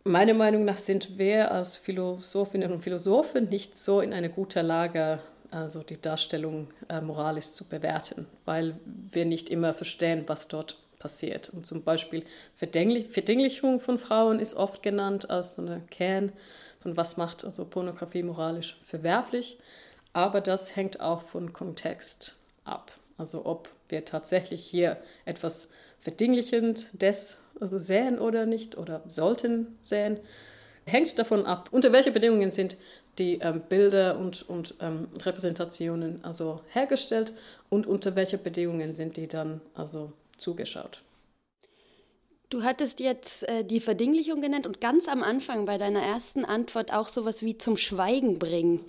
meiner 0.03 0.33
Meinung 0.33 0.65
nach 0.65 0.77
sind 0.77 1.17
wir 1.17 1.51
als 1.51 1.77
Philosophinnen 1.77 2.71
und 2.71 2.83
Philosophen 2.83 3.49
nicht 3.49 3.77
so 3.77 4.01
in 4.01 4.13
einer 4.13 4.29
guten 4.29 4.65
Lage, 4.65 5.19
also 5.53 5.83
die 5.83 6.01
Darstellung 6.01 6.69
äh, 6.89 7.01
moralisch 7.01 7.51
zu 7.51 7.65
bewerten, 7.65 8.27
weil 8.45 8.75
wir 9.11 9.25
nicht 9.25 9.49
immer 9.49 9.73
verstehen, 9.73 10.23
was 10.27 10.47
dort 10.47 10.77
passiert. 10.99 11.49
Und 11.49 11.65
zum 11.65 11.83
Beispiel 11.83 12.25
Verdinglich 12.55 13.07
Verdinglichung 13.07 13.79
von 13.79 13.99
Frauen 13.99 14.39
ist 14.39 14.55
oft 14.55 14.81
genannt 14.81 15.29
als 15.29 15.55
so 15.55 15.61
eine 15.61 15.81
Kern 15.89 16.31
von 16.83 16.97
was 16.97 17.15
macht 17.15 17.45
also 17.45 17.63
Pornografie 17.63 18.23
moralisch 18.23 18.77
verwerflich. 18.85 19.57
Aber 20.11 20.41
das 20.41 20.75
hängt 20.75 20.99
auch 20.99 21.23
von 21.23 21.53
Kontext 21.53 22.35
ab. 22.65 22.91
Also 23.17 23.45
ob 23.45 23.69
wir 23.87 24.03
tatsächlich 24.03 24.65
hier 24.65 24.97
etwas 25.23 25.69
verdinglichend 26.01 26.89
des 27.01 27.39
also 27.61 27.77
sehen 27.77 28.19
oder 28.19 28.45
nicht 28.45 28.77
oder 28.77 29.01
sollten 29.07 29.77
sehen, 29.81 30.19
hängt 30.85 31.17
davon 31.17 31.45
ab, 31.45 31.69
unter 31.71 31.93
welche 31.93 32.11
Bedingungen 32.11 32.51
sind 32.51 32.75
die 33.19 33.39
ähm, 33.41 33.61
Bilder 33.67 34.17
und, 34.17 34.47
und 34.49 34.75
ähm, 34.79 35.07
Repräsentationen 35.21 36.23
also 36.23 36.61
hergestellt 36.69 37.33
und 37.69 37.87
unter 37.87 38.15
welche 38.15 38.37
Bedingungen 38.37 38.93
sind 38.93 39.17
die 39.17 39.27
dann 39.27 39.61
also 39.75 40.11
zugeschaut. 40.37 41.01
Du 42.49 42.63
hattest 42.63 42.99
jetzt 42.99 43.47
äh, 43.49 43.63
die 43.63 43.79
Verdinglichung 43.79 44.41
genannt 44.41 44.67
und 44.67 44.79
ganz 44.79 45.07
am 45.07 45.23
Anfang 45.23 45.65
bei 45.65 45.77
deiner 45.77 46.01
ersten 46.01 46.45
Antwort 46.45 46.93
auch 46.93 47.07
sowas 47.07 47.41
wie 47.41 47.57
zum 47.57 47.77
Schweigen 47.77 48.37
bringen. 48.37 48.81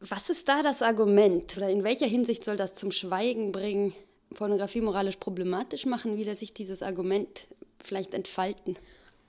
Was 0.00 0.30
ist 0.30 0.48
da 0.48 0.62
das 0.62 0.82
Argument 0.82 1.56
oder 1.56 1.68
in 1.70 1.82
welcher 1.82 2.06
Hinsicht 2.06 2.44
soll 2.44 2.56
das 2.56 2.74
zum 2.74 2.92
Schweigen 2.92 3.50
bringen, 3.50 3.94
Pornografie 4.34 4.80
moralisch 4.80 5.16
problematisch 5.16 5.86
machen? 5.86 6.16
Wie 6.16 6.22
lässt 6.22 6.38
sich 6.38 6.54
dieses 6.54 6.82
Argument 6.82 7.48
vielleicht 7.82 8.14
entfalten? 8.14 8.76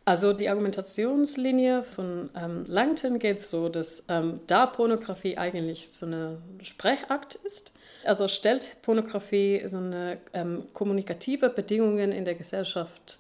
Also 0.10 0.34
die 0.34 0.50
Argumentationslinie 0.50 1.84
von 1.84 2.32
ähm, 2.36 2.66
Langton 2.66 3.20
geht 3.20 3.40
so, 3.42 3.70
dass 3.70 4.06
ähm, 4.10 4.40
da 4.48 4.66
Pornografie 4.66 5.38
eigentlich 5.38 5.90
so 5.90 6.08
eine 6.08 6.42
Sprechakt 6.64 7.36
ist, 7.36 7.74
also 8.04 8.28
stellt 8.28 8.82
Pornografie 8.82 9.62
so 9.68 9.78
eine 9.78 10.18
ähm, 10.34 10.64
kommunikative 10.74 11.52
Bedingungen 11.52 12.12
in 12.12 12.26
der 12.26 12.34
Gesellschaft 12.34 13.20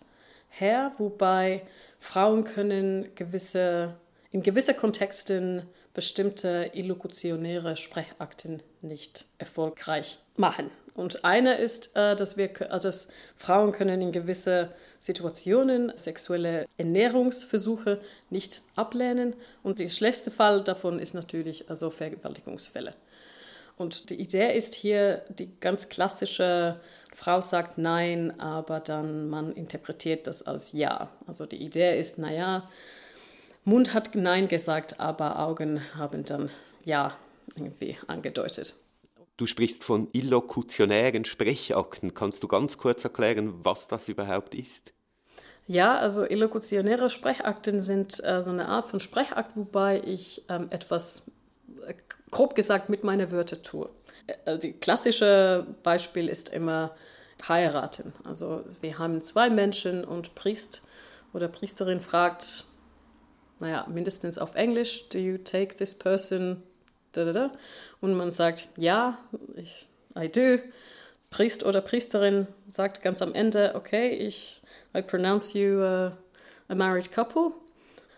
her, 0.50 0.91
wobei 0.98 1.62
Frauen 2.00 2.43
können 2.43 3.10
gewisse, 3.13 3.93
in 4.31 4.41
gewissen 4.41 4.75
Kontexten 4.75 5.67
bestimmte 5.93 6.72
illokutionäre 6.74 7.77
Sprechakten 7.77 8.63
nicht 8.81 9.27
erfolgreich 9.38 10.17
machen. 10.38 10.72
Und 10.96 11.24
eine 11.24 11.55
ist, 11.55 11.96
äh, 11.96 12.15
dass, 12.15 12.38
wir, 12.38 12.50
also 12.72 12.88
dass 12.88 13.10
Frauen 13.36 13.72
können 13.72 14.01
in 14.01 14.12
gewisse 14.12 14.69
Situationen 15.00 15.93
sexuelle 15.96 16.67
Ernährungsversuche 16.77 18.00
nicht 18.29 18.62
ablehnen. 18.75 19.36
Und 19.63 19.79
der 19.79 19.88
schlechteste 19.88 20.31
Fall 20.31 20.63
davon 20.63 21.00
ist 21.00 21.13
natürlich 21.13 21.69
also 21.69 21.89
Vergewaltigungsfälle. 21.89 22.93
Und 23.77 24.10
die 24.10 24.15
Idee 24.15 24.55
ist 24.58 24.75
hier 24.75 25.24
die 25.29 25.50
ganz 25.62 25.88
klassische, 25.88 26.81
Frau 27.15 27.39
sagt 27.39 27.77
Nein, 27.77 28.38
aber 28.39 28.81
dann 28.81 29.29
man 29.29 29.53
interpretiert 29.53 30.27
das 30.27 30.43
als 30.43 30.74
Ja. 30.74 31.10
Also 31.27 31.46
die 31.46 31.63
Idee 31.63 31.98
ist, 31.98 32.17
naja, 32.17 32.69
Mund 33.63 33.93
hat 33.93 34.15
Nein 34.15 34.50
gesagt, 34.50 35.00
aber 35.00 35.39
Augen 35.39 35.81
haben 35.96 36.25
dann 36.25 36.51
Ja 36.84 37.15
irgendwie 37.55 37.98
angedeutet. 38.08 38.75
Du 39.39 39.46
sprichst 39.46 39.86
von 39.86 40.10
illokutionären 40.12 41.24
Sprechakten. 41.24 42.13
Kannst 42.13 42.43
du 42.43 42.50
ganz 42.50 42.77
kurz 42.77 43.05
erklären, 43.05 43.53
was 43.63 43.88
das 43.88 44.10
überhaupt 44.10 44.53
ist? 44.53 44.91
Ja, 45.65 45.98
also 45.98 46.25
illokutionäre 46.25 47.10
Sprechakten 47.10 47.79
sind 47.79 48.22
äh, 48.25 48.43
so 48.43 48.51
eine 48.51 48.67
Art 48.67 48.89
von 48.89 49.00
Sprechakt, 49.00 49.55
wobei 49.55 50.01
ich 50.05 50.43
ähm, 50.50 50.67
etwas, 50.72 51.31
äh, 51.88 51.93
grob 52.31 52.53
gesagt, 52.53 52.89
mit 52.89 53.05
meinen 53.05 53.31
Wörtern 53.31 53.63
tue. 53.63 53.89
Äh, 54.43 54.60
die 54.60 54.74
klassische 54.74 55.65
Beispiel 55.84 56.27
ist 56.27 56.50
immer 56.50 56.93
heiraten. 57.48 58.12
Also 58.25 58.65
wir 58.81 59.00
haben 59.00 59.22
zwei 59.22 59.50
Menschen 59.50 60.03
und 60.03 60.36
Priest 60.36 60.84
oder 61.31 61.48
Priesterin 61.48 62.01
fragt, 62.01 62.65
naja, 63.60 63.88
mindestens 63.88 64.38
auf 64.38 64.55
Englisch, 64.55 65.08
do 65.08 65.17
you 65.17 65.38
take 65.38 65.74
this 65.77 65.98
person. 65.98 66.62
Und 68.01 68.15
man 68.15 68.31
sagt, 68.31 68.69
ja, 68.77 69.17
ich, 69.55 69.87
I 70.17 70.29
do. 70.29 70.59
Priest 71.29 71.63
oder 71.63 71.81
Priesterin 71.81 72.47
sagt 72.69 73.03
ganz 73.03 73.21
am 73.21 73.33
Ende, 73.35 73.73
okay, 73.75 74.09
ich, 74.09 74.61
I 74.97 75.01
pronounce 75.01 75.57
you 75.57 75.79
a, 75.81 76.17
a 76.67 76.75
married 76.75 77.11
couple. 77.11 77.51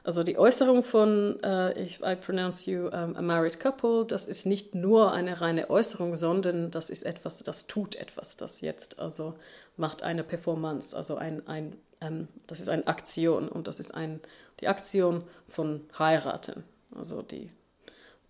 Also 0.04 0.24
die 0.24 0.38
Äußerung 0.38 0.84
von 0.84 1.38
uh, 1.46 1.70
ich, 1.78 2.00
I 2.02 2.16
pronounce 2.16 2.66
you 2.66 2.88
um, 2.88 3.16
a 3.16 3.22
married 3.22 3.60
couple, 3.60 4.06
das 4.06 4.26
ist 4.26 4.46
nicht 4.46 4.74
nur 4.74 5.12
eine 5.12 5.42
reine 5.42 5.70
Äußerung, 5.70 6.16
sondern 6.16 6.72
das 6.72 6.90
ist 6.90 7.04
etwas, 7.04 7.44
das 7.44 7.68
tut 7.68 7.96
etwas, 7.96 8.36
das 8.36 8.62
jetzt 8.62 9.00
also 9.00 9.36
macht 9.78 10.02
eine 10.02 10.24
Performance, 10.24 10.96
also 10.96 11.18
ein, 11.18 11.46
ein 11.48 11.76
ähm, 12.02 12.28
das 12.48 12.60
ist 12.60 12.70
eine 12.70 12.88
Aktion 12.88 13.48
und 13.48 13.68
das 13.68 13.80
ist 13.80 13.94
ein, 13.94 14.20
die 14.60 14.68
Aktion 14.68 15.24
von 15.48 15.82
heiraten. 15.98 16.64
Also 16.96 17.22
die 17.22 17.52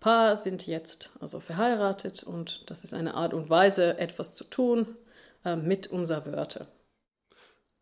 Paar 0.02 0.34
sind 0.34 0.66
jetzt 0.66 1.12
also 1.20 1.38
verheiratet 1.38 2.24
und 2.24 2.64
das 2.66 2.82
ist 2.82 2.92
eine 2.92 3.14
Art 3.14 3.32
und 3.32 3.48
Weise, 3.48 3.98
etwas 3.98 4.34
zu 4.34 4.42
tun 4.42 4.96
äh, 5.44 5.54
mit 5.54 5.86
unserer 5.86 6.26
Wörter. 6.26 6.66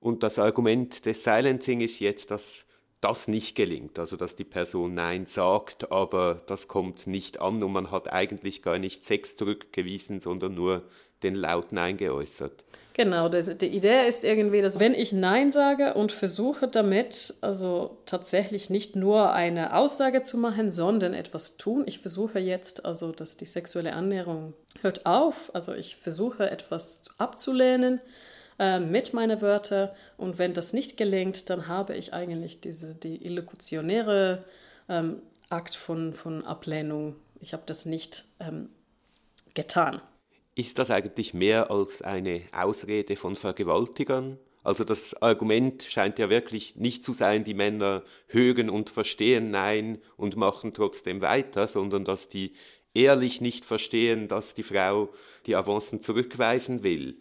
Und 0.00 0.23
das 0.23 0.39
Argument 0.39 1.07
des 1.07 1.25
Silencing 1.25 1.81
ist 1.81 1.99
jetzt, 1.99 2.31
dass 2.31 2.67
das 3.00 3.27
nicht 3.27 3.57
gelingt, 3.57 3.99
also 3.99 4.17
dass 4.17 4.37
die 4.37 4.45
Person 4.45 4.93
Nein 4.93 5.25
sagt, 5.25 5.91
aber 5.91 6.43
das 6.47 6.69
kommt 6.69 7.07
nicht 7.07 7.41
an 7.41 7.62
und 7.62 7.73
man 7.73 7.91
hat 7.91 8.12
eigentlich 8.12 8.61
gar 8.61 8.79
nicht 8.79 9.07
Sex 9.07 9.37
zurückgewiesen, 9.37 10.21
sondern 10.21 10.55
nur 10.55 10.83
den 11.23 11.35
laut 11.35 11.73
Nein 11.73 11.97
geäußert. 11.97 12.67
Genau, 13.00 13.30
das, 13.30 13.57
die 13.57 13.69
Idee 13.69 14.07
ist 14.07 14.25
irgendwie, 14.25 14.61
dass 14.61 14.78
wenn 14.78 14.92
ich 14.92 15.11
Nein 15.14 15.50
sage 15.50 15.95
und 15.95 16.12
versuche 16.12 16.69
damit, 16.69 17.33
also 17.40 17.97
tatsächlich 18.04 18.69
nicht 18.69 18.95
nur 18.95 19.33
eine 19.33 19.75
Aussage 19.75 20.23
zu 20.23 20.37
machen, 20.37 20.71
sondern 20.71 21.14
etwas 21.14 21.57
tun. 21.57 21.85
Ich 21.87 22.00
versuche 22.00 22.40
jetzt, 22.40 22.85
also 22.85 23.12
dass 23.12 23.38
die 23.38 23.47
sexuelle 23.47 23.95
Annäherung 23.95 24.52
hört 24.83 25.07
auf, 25.07 25.50
also 25.54 25.73
ich 25.73 25.97
versuche 25.97 26.50
etwas 26.50 27.04
abzulehnen 27.16 28.02
äh, 28.59 28.80
mit 28.80 29.14
meinen 29.14 29.40
Wörtern 29.40 29.88
und 30.19 30.37
wenn 30.37 30.52
das 30.52 30.75
nicht 30.75 30.99
gelingt, 30.99 31.49
dann 31.49 31.69
habe 31.69 31.97
ich 31.97 32.12
eigentlich 32.12 32.61
diese, 32.61 32.95
die 32.95 33.25
illokutionäre 33.25 34.45
ähm, 34.90 35.23
Akt 35.49 35.75
von, 35.75 36.12
von 36.12 36.45
Ablehnung. 36.45 37.16
Ich 37.40 37.54
habe 37.54 37.62
das 37.64 37.87
nicht 37.87 38.26
ähm, 38.40 38.69
getan. 39.54 40.02
Ist 40.54 40.78
das 40.78 40.90
eigentlich 40.90 41.33
mehr 41.33 41.71
als 41.71 42.02
eine 42.02 42.42
Ausrede 42.52 43.16
von 43.16 43.37
Vergewaltigern? 43.37 44.38
Also 44.62 44.85
das 44.85 45.14
Argument 45.23 45.83
scheint 45.83 46.19
ja 46.19 46.28
wirklich 46.28 46.76
nicht 46.76 47.02
zu 47.02 47.12
sein, 47.12 47.45
die 47.45 47.54
Männer 47.54 48.02
hören 48.26 48.69
und 48.69 48.90
verstehen 48.90 49.50
Nein 49.50 50.02
und 50.16 50.37
machen 50.37 50.73
trotzdem 50.73 51.23
weiter, 51.23 51.66
sondern 51.66 52.04
dass 52.04 52.28
die 52.28 52.52
ehrlich 52.92 53.40
nicht 53.40 53.64
verstehen, 53.64 54.28
dass 54.28 54.54
die 54.54 54.62
Frau 54.62 55.11
die 55.47 55.57
Avancen 55.57 56.00
zurückweisen 56.00 56.83
will. 56.83 57.21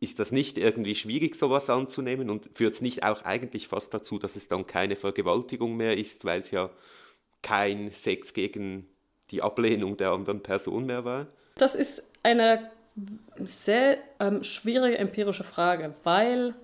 Ist 0.00 0.18
das 0.18 0.32
nicht 0.32 0.56
irgendwie 0.56 0.94
schwierig, 0.94 1.34
sowas 1.36 1.68
anzunehmen 1.68 2.30
und 2.30 2.48
führt 2.52 2.74
es 2.74 2.80
nicht 2.80 3.02
auch 3.02 3.22
eigentlich 3.22 3.68
fast 3.68 3.92
dazu, 3.92 4.18
dass 4.18 4.36
es 4.36 4.48
dann 4.48 4.66
keine 4.66 4.96
Vergewaltigung 4.96 5.76
mehr 5.76 5.98
ist, 5.98 6.24
weil 6.24 6.40
es 6.40 6.50
ja 6.50 6.70
kein 7.42 7.92
Sex 7.92 8.32
gegen 8.32 8.88
die 9.30 9.42
Ablehnung 9.42 9.96
der 9.96 10.12
anderen 10.12 10.42
Person 10.42 10.86
mehr 10.86 11.04
war? 11.04 11.28
Das 11.60 11.74
ist 11.74 12.10
eine 12.22 12.70
sehr 13.38 13.98
ähm, 14.18 14.42
schwierige 14.42 14.96
empirische 14.96 15.44
Frage, 15.44 15.94
weil, 16.04 16.54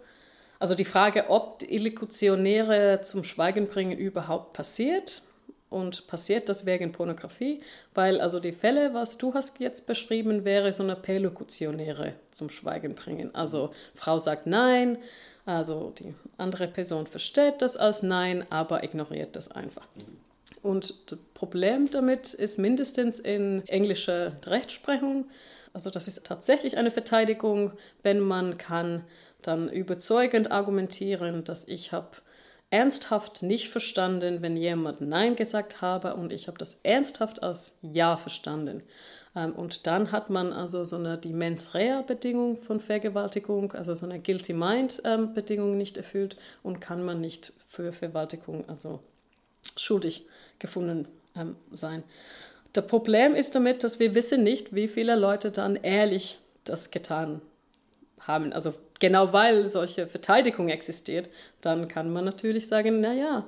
also 0.59 0.75
die 0.75 0.87
Frage, 0.87 1.27
ob 1.29 1.59
die 1.59 1.75
Illikutionäre 1.75 3.03
zum 3.03 3.23
Schweigen 3.23 3.69
bringen 3.69 3.99
überhaupt 3.99 4.55
passiert 4.55 5.23
und 5.69 6.07
passiert 6.07 6.49
das 6.49 6.65
wegen 6.65 6.93
Pornografie, 6.93 7.61
weil 7.95 8.23
also 8.23 8.41
die 8.41 8.53
Fälle, 8.53 8.95
was 8.95 9.19
du 9.19 9.35
hast 9.35 9.61
jetzt 9.61 9.87
beschrieben, 9.87 10.47
wäre 10.47 10.73
so 10.73 10.83
eine 10.83 10.97
Perlokutionäre 10.97 12.15
zum 12.31 12.49
Schweigen 12.49 12.95
bringen. 12.95 13.35
Also 13.35 13.75
Frau 13.95 14.19
sagt 14.19 14.47
Nein, 14.47 14.97
also 15.45 15.93
die 15.99 16.15
andere 16.39 16.69
Person 16.69 17.07
versteht 17.07 17.61
das 17.61 17.77
als 17.77 18.03
Nein, 18.03 18.47
aber 18.49 18.83
ignoriert 18.83 19.37
das 19.37 19.51
einfach. 19.51 19.87
Und 20.67 21.13
das 21.13 21.21
Problem 21.35 21.89
damit 21.89 22.35
ist 22.35 22.59
mindestens 22.59 23.21
in 23.21 23.63
englischer 23.69 24.33
Rechtsprechung, 24.45 25.27
also 25.73 25.91
das 25.91 26.09
ist 26.09 26.27
tatsächlich 26.27 26.77
eine 26.77 26.91
Verteidigung, 26.91 27.71
wenn 28.03 28.19
man 28.19 28.59
kann 28.59 29.05
dann 29.43 29.71
überzeugend 29.71 30.51
argumentieren, 30.51 31.45
dass 31.45 31.69
ich 31.69 31.93
habe 31.93 32.17
ernsthaft 32.71 33.45
nicht 33.45 33.69
verstanden, 33.69 34.43
wenn 34.43 34.57
jemand 34.57 35.01
Nein 35.01 35.37
gesagt 35.37 35.83
habe 35.83 36.15
und 36.15 36.33
ich 36.33 36.49
habe 36.49 36.59
das 36.59 36.81
ernsthaft 36.83 37.45
als 37.45 37.79
Ja 37.83 38.17
verstanden. 38.17 38.83
Ähm, 39.37 39.53
und 39.53 39.87
dann 39.87 40.11
hat 40.11 40.31
man 40.31 40.53
also 40.53 40.85
so 40.85 40.97
eine 40.97 41.17
die 41.17 41.33
mens 41.33 41.75
rea 41.75 42.03
Bedingung 42.03 42.57
von 42.57 42.81
Vergewaltigung, 42.81 43.71
also 43.71 43.95
so 43.95 44.05
eine 44.05 44.19
guilty 44.19 44.53
mind 44.53 45.01
ähm, 45.05 45.33
Bedingung 45.33 45.77
nicht 45.77 45.97
erfüllt 45.97 46.37
und 46.65 46.81
kann 46.81 47.05
man 47.05 47.21
nicht 47.21 47.53
für 47.69 47.93
Vergewaltigung 47.93 48.69
also 48.69 48.99
schuldig 49.77 50.27
gefunden 50.59 51.07
ähm, 51.37 51.57
sein. 51.71 52.03
Das 52.73 52.87
Problem 52.87 53.35
ist 53.35 53.55
damit, 53.55 53.85
dass 53.85 53.99
wir 54.01 54.15
wissen 54.15 54.43
nicht, 54.43 54.75
wie 54.75 54.89
viele 54.89 55.17
Leute 55.17 55.51
dann 55.51 55.77
ehrlich 55.77 56.41
das 56.65 56.91
getan 56.91 57.41
haben. 58.21 58.53
Also 58.53 58.75
genau 58.99 59.33
weil 59.33 59.69
solche 59.69 60.07
Verteidigung 60.07 60.69
existiert, 60.69 61.31
dann 61.61 61.89
kann 61.89 62.13
man 62.13 62.25
natürlich 62.25 62.69
sagen, 62.69 63.01
naja, 63.01 63.47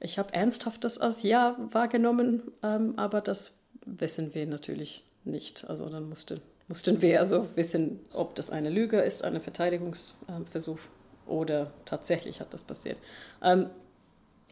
ich 0.00 0.18
habe 0.18 0.32
ernsthaft 0.34 0.84
das 0.84 0.98
als 0.98 1.22
Ja 1.22 1.56
wahrgenommen, 1.72 2.52
ähm, 2.62 2.94
aber 2.96 3.20
das 3.20 3.58
wissen 3.84 4.34
wir 4.34 4.46
natürlich 4.46 5.04
nicht. 5.24 5.68
Also 5.68 5.88
dann 5.88 6.08
musste, 6.08 6.40
mussten 6.68 7.02
wir 7.02 7.18
also 7.18 7.48
wissen, 7.56 8.00
ob 8.12 8.34
das 8.34 8.50
eine 8.50 8.70
Lüge 8.70 9.00
ist, 9.00 9.24
ein 9.24 9.40
Verteidigungsversuch 9.40 10.78
oder 11.26 11.72
tatsächlich 11.84 12.40
hat 12.40 12.54
das 12.54 12.62
passiert. 12.62 12.98
Ähm, 13.42 13.70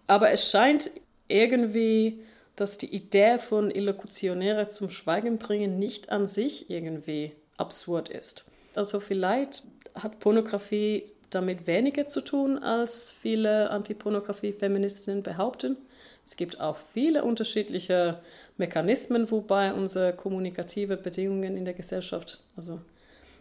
aber 0.09 0.31
es 0.31 0.51
scheint 0.51 0.91
irgendwie, 1.29 2.21
dass 2.57 2.79
die 2.79 2.95
Idee 2.95 3.39
von 3.39 3.71
Illokutionäre 3.71 4.69
zum 4.69 4.91
Schweigen 4.91 5.39
bringen 5.39 5.79
nicht 5.79 6.11
an 6.11 6.27
sich 6.27 6.71
irgendwie 6.71 7.33
absurd 7.57 8.09
ist. 8.09 8.45
Also 8.75 9.01
vielleicht 9.01 9.63
hat 9.95 10.21
Pornografie 10.21 11.05
damit 11.31 11.67
weniger 11.67 12.07
zu 12.07 12.21
tun, 12.21 12.59
als 12.59 13.11
viele 13.11 13.71
Antipornografie-Feministinnen 13.71 15.23
behaupten. 15.23 15.77
Es 16.25 16.37
gibt 16.37 16.61
auch 16.61 16.77
viele 16.93 17.25
unterschiedliche 17.25 18.19
Mechanismen, 18.57 19.31
wobei 19.31 19.73
unsere 19.73 20.13
kommunikative 20.13 20.97
Bedingungen 20.97 21.57
in 21.57 21.65
der 21.65 21.75
Gesellschaft 21.75 22.43
also 22.57 22.81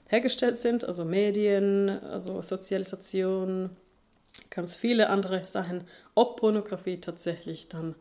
hergestellt 0.08 0.58
sind, 0.58 0.86
also 0.86 1.04
Medien, 1.04 1.90
also 1.90 2.42
Sozialisation, 2.42 3.72
ganz 4.50 4.76
viele 4.76 5.10
andere 5.10 5.48
Sachen. 5.48 5.86
Ob 6.14 6.40
Pornografie 6.40 7.00
tatsächlich 7.00 7.68
dann 7.68 7.96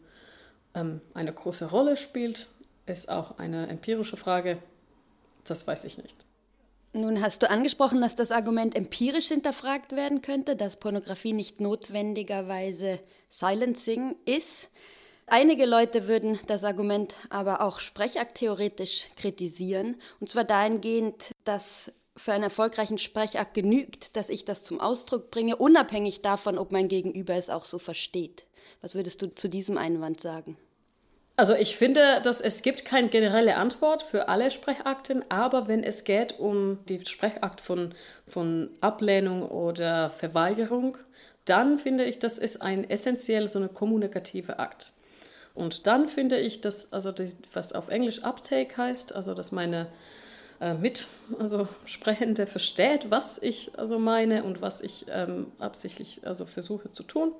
ähm, 0.74 1.00
eine 1.14 1.32
große 1.32 1.66
Rolle 1.70 1.96
spielt, 1.96 2.48
ist 2.86 3.08
auch 3.08 3.38
eine 3.38 3.68
empirische 3.68 4.16
Frage. 4.16 4.58
Das 5.44 5.66
weiß 5.66 5.84
ich 5.84 5.98
nicht. 5.98 6.16
Nun 6.96 7.20
hast 7.20 7.42
du 7.42 7.50
angesprochen, 7.50 8.00
dass 8.00 8.14
das 8.14 8.30
Argument 8.30 8.76
empirisch 8.76 9.26
hinterfragt 9.26 9.96
werden 9.96 10.22
könnte, 10.22 10.54
dass 10.54 10.78
Pornografie 10.78 11.32
nicht 11.32 11.60
notwendigerweise 11.60 13.00
Silencing 13.28 14.14
ist. 14.26 14.70
Einige 15.26 15.66
Leute 15.66 16.06
würden 16.06 16.38
das 16.46 16.62
Argument 16.62 17.16
aber 17.30 17.62
auch 17.62 17.80
sprechakttheoretisch 17.80 19.08
kritisieren, 19.16 19.96
und 20.20 20.28
zwar 20.28 20.44
dahingehend, 20.44 21.32
dass 21.42 21.92
für 22.16 22.32
einen 22.32 22.44
erfolgreichen 22.44 22.98
Sprechakt 22.98 23.54
genügt, 23.54 24.16
dass 24.16 24.28
ich 24.28 24.44
das 24.44 24.62
zum 24.62 24.80
Ausdruck 24.80 25.30
bringe, 25.30 25.56
unabhängig 25.56 26.22
davon, 26.22 26.58
ob 26.58 26.72
mein 26.72 26.88
Gegenüber 26.88 27.34
es 27.34 27.50
auch 27.50 27.64
so 27.64 27.78
versteht. 27.78 28.44
Was 28.82 28.94
würdest 28.94 29.22
du 29.22 29.34
zu 29.34 29.48
diesem 29.48 29.78
Einwand 29.78 30.20
sagen? 30.20 30.56
Also 31.36 31.54
ich 31.54 31.76
finde, 31.76 32.20
dass 32.22 32.40
es 32.40 32.62
gibt 32.62 32.84
keine 32.84 33.08
generelle 33.08 33.56
Antwort 33.56 34.02
für 34.02 34.28
alle 34.28 34.52
Sprechakten, 34.52 35.24
aber 35.30 35.66
wenn 35.66 35.82
es 35.82 36.04
geht 36.04 36.38
um 36.38 36.78
die 36.88 37.04
Sprechakt 37.04 37.60
von, 37.60 37.92
von 38.28 38.70
Ablehnung 38.80 39.42
oder 39.42 40.10
Verweigerung, 40.10 40.96
dann 41.44 41.80
finde 41.80 42.04
ich, 42.04 42.20
das 42.20 42.38
ist 42.38 42.62
ein 42.62 42.88
essentiell 42.88 43.48
so 43.48 43.58
eine 43.58 43.68
kommunikative 43.68 44.60
Akt. 44.60 44.92
Und 45.54 45.88
dann 45.88 46.08
finde 46.08 46.38
ich, 46.38 46.60
dass, 46.60 46.92
also 46.92 47.10
die, 47.10 47.32
was 47.52 47.72
auf 47.72 47.88
Englisch 47.88 48.22
Uptake 48.22 48.76
heißt, 48.76 49.14
also 49.14 49.34
dass 49.34 49.50
meine 49.50 49.88
äh, 50.64 50.72
mit, 50.72 51.08
also 51.38 51.68
Sprechende 51.84 52.46
versteht, 52.46 53.10
was 53.10 53.36
ich 53.36 53.78
also 53.78 53.98
meine 53.98 54.44
und 54.44 54.62
was 54.62 54.80
ich 54.80 55.04
ähm, 55.10 55.52
absichtlich 55.58 56.26
also 56.26 56.46
versuche 56.46 56.90
zu 56.90 57.02
tun, 57.02 57.32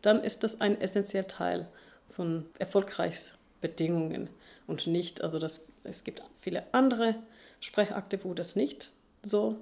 dann 0.00 0.22
ist 0.22 0.44
das 0.44 0.60
ein 0.60 0.80
essentieller 0.80 1.26
Teil 1.26 1.66
von 2.08 2.46
erfolgreichs 2.56 3.36
Bedingungen 3.60 4.30
und 4.68 4.86
nicht, 4.86 5.22
also 5.22 5.40
das, 5.40 5.66
es 5.82 6.04
gibt 6.04 6.22
viele 6.40 6.62
andere 6.70 7.16
Sprechakte, 7.58 8.22
wo 8.22 8.32
das 8.32 8.54
nicht 8.54 8.92
so 9.24 9.56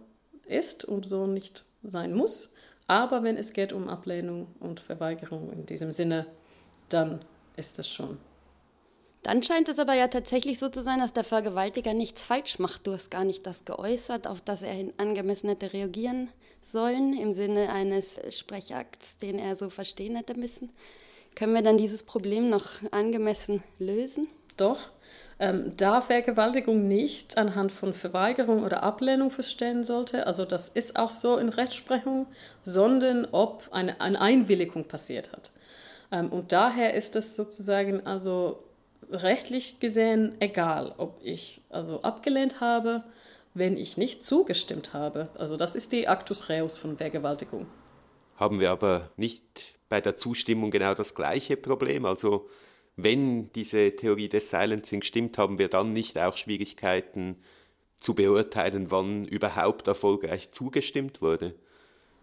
ist 0.44 0.84
und 0.84 1.06
so 1.06 1.26
nicht 1.26 1.64
sein 1.82 2.12
muss. 2.12 2.52
Aber 2.86 3.22
wenn 3.22 3.38
es 3.38 3.54
geht 3.54 3.72
um 3.72 3.88
Ablehnung 3.88 4.48
und 4.60 4.80
Verweigerung 4.80 5.50
in 5.52 5.64
diesem 5.64 5.90
Sinne, 5.90 6.26
dann 6.90 7.24
ist 7.56 7.78
das 7.78 7.88
schon. 7.88 8.18
Dann 9.26 9.42
scheint 9.42 9.68
es 9.68 9.80
aber 9.80 9.94
ja 9.94 10.06
tatsächlich 10.06 10.60
so 10.60 10.68
zu 10.68 10.84
sein, 10.84 11.00
dass 11.00 11.12
der 11.12 11.24
Vergewaltiger 11.24 11.94
nichts 11.94 12.24
falsch 12.24 12.60
macht. 12.60 12.86
Du 12.86 12.92
hast 12.92 13.10
gar 13.10 13.24
nicht 13.24 13.44
das 13.44 13.64
geäußert, 13.64 14.28
auf 14.28 14.40
das 14.40 14.62
er 14.62 14.72
angemessen 14.98 15.48
hätte 15.48 15.72
reagieren 15.72 16.28
sollen, 16.62 17.12
im 17.12 17.32
Sinne 17.32 17.70
eines 17.70 18.20
Sprechakts, 18.30 19.18
den 19.18 19.40
er 19.40 19.56
so 19.56 19.68
verstehen 19.68 20.14
hätte 20.14 20.38
müssen. 20.38 20.70
Können 21.34 21.54
wir 21.54 21.62
dann 21.62 21.76
dieses 21.76 22.04
Problem 22.04 22.50
noch 22.50 22.66
angemessen 22.92 23.64
lösen? 23.80 24.28
Doch. 24.56 24.78
Ähm, 25.40 25.72
da 25.76 26.02
Vergewaltigung 26.02 26.86
nicht 26.86 27.36
anhand 27.36 27.72
von 27.72 27.94
Verweigerung 27.94 28.62
oder 28.62 28.84
Ablehnung 28.84 29.32
verstehen 29.32 29.82
sollte, 29.82 30.28
also 30.28 30.44
das 30.44 30.68
ist 30.68 30.96
auch 30.96 31.10
so 31.10 31.36
in 31.36 31.48
Rechtsprechung, 31.48 32.28
sondern 32.62 33.26
ob 33.32 33.64
eine, 33.72 34.00
eine 34.00 34.20
Einwilligung 34.20 34.84
passiert 34.84 35.32
hat. 35.32 35.50
Ähm, 36.12 36.30
und 36.30 36.52
daher 36.52 36.94
ist 36.94 37.16
es 37.16 37.34
sozusagen 37.34 38.06
also 38.06 38.62
rechtlich 39.10 39.80
gesehen 39.80 40.36
egal, 40.40 40.94
ob 40.98 41.18
ich 41.22 41.62
also 41.70 42.02
abgelehnt 42.02 42.60
habe, 42.60 43.04
wenn 43.54 43.76
ich 43.76 43.96
nicht 43.96 44.24
zugestimmt 44.24 44.92
habe. 44.92 45.28
Also 45.38 45.56
das 45.56 45.74
ist 45.74 45.92
die 45.92 46.08
Actus 46.08 46.48
Reus 46.48 46.76
von 46.76 46.96
Vergewaltigung. 46.98 47.66
Haben 48.36 48.60
wir 48.60 48.70
aber 48.70 49.10
nicht 49.16 49.76
bei 49.88 50.00
der 50.00 50.16
Zustimmung 50.16 50.70
genau 50.70 50.94
das 50.94 51.14
gleiche 51.14 51.56
Problem. 51.56 52.04
Also 52.04 52.48
wenn 52.96 53.52
diese 53.52 53.94
Theorie 53.96 54.28
des 54.28 54.50
Silencing 54.50 55.02
stimmt, 55.02 55.38
haben 55.38 55.58
wir 55.58 55.68
dann 55.68 55.92
nicht 55.92 56.18
auch 56.18 56.36
Schwierigkeiten 56.36 57.36
zu 57.98 58.14
beurteilen, 58.14 58.90
wann 58.90 59.26
überhaupt 59.26 59.88
erfolgreich 59.88 60.50
zugestimmt 60.50 61.22
wurde. 61.22 61.54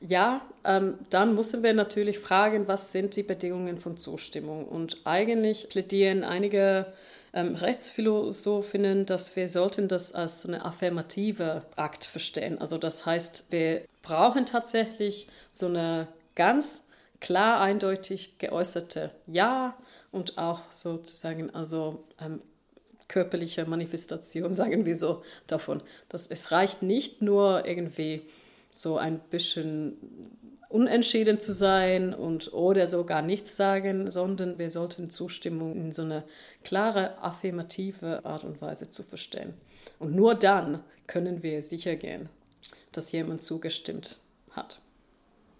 Ja, 0.06 0.42
ähm, 0.66 1.00
dann 1.10 1.34
müssen 1.34 1.64
wir 1.64 1.74
natürlich 1.74 2.20
fragen, 2.20 2.68
was 2.68 2.92
sind 2.92 3.16
die 3.16 3.24
Bedingungen 3.24 3.80
von 3.80 3.96
Zustimmung. 3.96 4.68
Und 4.68 4.98
eigentlich 5.06 5.70
plädieren 5.70 6.26
einige 6.26 6.88
ähm, 7.34 7.56
Rechtsphilosophinnen, 7.56 9.06
dass 9.06 9.38
wir 9.38 9.48
sollten 9.48 9.88
das 9.88 10.12
als 10.12 10.46
eine 10.46 10.66
affirmative 10.66 11.64
Akt 11.78 12.04
verstehen. 12.04 12.60
Also 12.60 12.78
das 12.78 13.06
heißt, 13.06 13.46
wir 13.52 13.84
brauchen 14.02 14.46
tatsächlich 14.46 15.28
so 15.54 15.68
eine 15.68 16.10
ganz 16.36 16.88
klar 17.22 17.62
eindeutig 17.62 18.38
geäußerte 18.40 19.12
Ja 19.26 19.78
und 20.12 20.38
auch 20.38 20.60
sozusagen 20.70 21.56
also 21.56 22.04
ähm, 22.20 22.42
körperliche 23.08 23.66
Manifestation, 23.66 24.54
sagen 24.54 24.86
wir 24.86 24.98
so, 24.98 25.24
davon. 25.48 25.82
Dass 26.10 26.28
es 26.28 26.52
reicht 26.52 26.84
nicht 26.84 27.22
nur 27.22 27.66
irgendwie 27.66 28.24
so 28.74 28.98
ein 28.98 29.20
bisschen 29.30 29.98
unentschieden 30.70 31.40
zu 31.40 31.54
sein 31.54 32.14
und 32.14 32.52
oder 32.54 32.88
sogar 32.88 33.22
nichts 33.22 33.56
sagen, 33.56 34.10
sondern 34.10 34.58
wir 34.58 34.70
sollten 34.70 35.12
Zustimmung 35.12 35.76
in 35.76 35.92
so 35.92 36.02
eine 36.02 36.24
klare 36.64 37.22
affirmative 37.22 38.26
Art 38.26 38.44
und 38.44 38.62
Weise 38.62 38.90
zu 38.90 39.04
verstehen. 39.04 39.54
Und 40.00 40.16
nur 40.16 40.34
dann 40.34 40.84
können 41.06 41.44
wir 41.44 41.62
sicher 41.62 41.96
gehen, 41.96 42.30
dass 42.92 43.12
jemand 43.12 43.42
zugestimmt 43.42 44.20
hat 44.50 44.84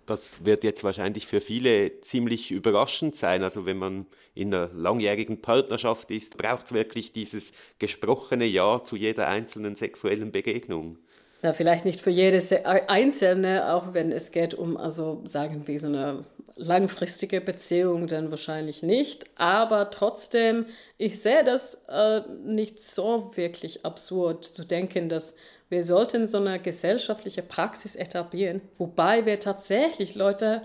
das 0.06 0.44
wird 0.46 0.64
jetzt 0.64 0.84
wahrscheinlich 0.84 1.28
für 1.28 1.40
viele 1.40 2.02
ziemlich 2.02 2.52
überraschend 2.52 3.16
sein. 3.16 3.44
Also 3.44 3.66
wenn 3.66 3.78
man 3.78 4.06
in 4.34 4.54
einer 4.54 4.70
langjährigen 4.74 5.42
Partnerschaft 5.42 6.12
ist, 6.12 6.38
braucht 6.38 6.66
es 6.68 6.74
wirklich 6.74 7.12
dieses 7.12 7.52
gesprochene 7.80 8.46
Ja 8.46 8.84
zu 8.84 8.96
jeder 8.96 9.28
einzelnen 9.28 9.76
sexuellen 9.76 10.32
Begegnung. 10.32 10.98
Ja, 11.44 11.52
vielleicht 11.52 11.84
nicht 11.84 12.00
für 12.00 12.10
jedes 12.10 12.54
Einzelne, 12.54 13.74
auch 13.74 13.94
wenn 13.94 14.14
es 14.14 14.32
geht 14.32 14.54
um, 14.54 14.78
also 14.78 15.22
sagen 15.26 15.68
wir, 15.68 15.78
so 15.78 15.88
eine 15.88 16.24
langfristige 16.56 17.42
Beziehung, 17.42 18.08
dann 18.08 18.32
wahrscheinlich 18.32 18.82
nicht. 18.82 19.26
Aber 19.36 19.90
trotzdem, 19.90 20.66
ich 20.98 21.22
sehe 21.22 21.44
das 21.44 21.84
äh, 21.90 22.22
nicht 22.46 22.80
so 22.80 23.32
wirklich 23.36 23.86
absurd 23.86 24.46
zu 24.46 24.64
denken, 24.64 25.10
dass 25.10 25.36
wir 25.68 25.84
sollten 25.84 26.28
so 26.28 26.38
eine 26.38 26.60
gesellschaftliche 26.60 27.42
Praxis 27.42 27.98
etablieren, 27.98 28.62
wobei 28.78 29.26
wir 29.26 29.42
tatsächlich 29.42 30.16
Leute 30.16 30.62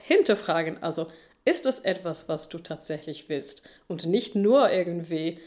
hinterfragen. 0.00 0.82
Also 0.82 1.08
ist 1.44 1.66
das 1.66 1.80
etwas, 1.80 2.30
was 2.30 2.48
du 2.48 2.58
tatsächlich 2.58 3.28
willst 3.28 3.64
und 3.86 4.06
nicht 4.06 4.34
nur 4.34 4.70
irgendwie 4.70 5.40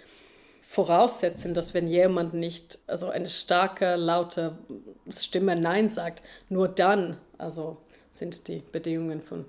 voraussetzen, 0.67 1.54
dass 1.54 1.73
wenn 1.73 1.88
jemand 1.88 2.34
nicht, 2.34 2.80
also 2.88 3.10
eine 3.10 3.30
starke, 3.30 3.95
laute 3.95 4.58
Stimme 5.10 5.56
Nein 5.56 5.88
sagt, 5.88 6.23
nur 6.49 6.67
dann, 6.67 7.17
also 7.38 7.78
sind 8.12 8.47
die 8.47 8.63
Bedingungen 8.71 9.21
von 9.21 9.45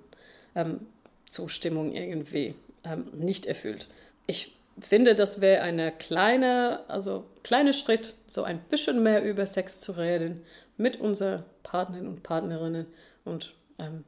ähm, 0.55 0.87
Zustimmung 1.31 1.93
irgendwie 1.93 2.55
ähm, 2.85 3.07
nicht 3.13 3.47
erfüllt. 3.47 3.89
Ich 4.27 4.57
finde, 4.79 5.15
das 5.15 5.41
wäre 5.41 5.63
eine 5.63 5.93
kleine, 5.93 6.81
also 6.89 7.25
kleine 7.43 7.73
Schritt, 7.73 8.15
so 8.27 8.43
ein 8.43 8.59
bisschen 8.59 9.03
mehr 9.03 9.25
über 9.25 9.47
Sex 9.47 9.81
zu 9.81 9.93
reden 9.93 10.43
mit 10.77 11.01
unseren 11.01 11.45
Partnern 11.63 12.07
und 12.07 12.23
Partnerinnen 12.23 12.87
und 13.25 13.55
ähm, 13.79 14.05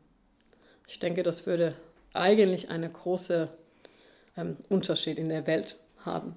ich 0.86 0.98
denke, 0.98 1.22
das 1.22 1.46
würde 1.46 1.74
eigentlich 2.14 2.70
einen 2.70 2.92
großen 2.92 3.48
ähm, 4.36 4.56
Unterschied 4.68 5.18
in 5.18 5.28
der 5.28 5.46
Welt 5.46 5.78
haben. 6.04 6.36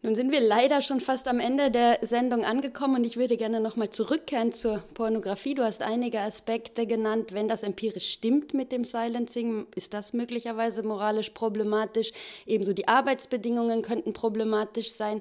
Nun 0.00 0.14
sind 0.14 0.30
wir 0.30 0.40
leider 0.40 0.80
schon 0.80 1.00
fast 1.00 1.26
am 1.26 1.40
Ende 1.40 1.72
der 1.72 1.98
Sendung 2.02 2.44
angekommen 2.44 2.98
und 2.98 3.04
ich 3.04 3.16
würde 3.16 3.36
gerne 3.36 3.60
nochmal 3.60 3.90
zurückkehren 3.90 4.52
zur 4.52 4.78
Pornografie. 4.94 5.54
Du 5.54 5.64
hast 5.64 5.82
einige 5.82 6.20
Aspekte 6.20 6.86
genannt. 6.86 7.32
Wenn 7.32 7.48
das 7.48 7.64
empirisch 7.64 8.12
stimmt 8.12 8.54
mit 8.54 8.70
dem 8.70 8.84
Silencing, 8.84 9.66
ist 9.74 9.94
das 9.94 10.12
möglicherweise 10.12 10.84
moralisch 10.84 11.30
problematisch. 11.30 12.12
Ebenso 12.46 12.74
die 12.74 12.86
Arbeitsbedingungen 12.86 13.82
könnten 13.82 14.12
problematisch 14.12 14.92
sein. 14.92 15.20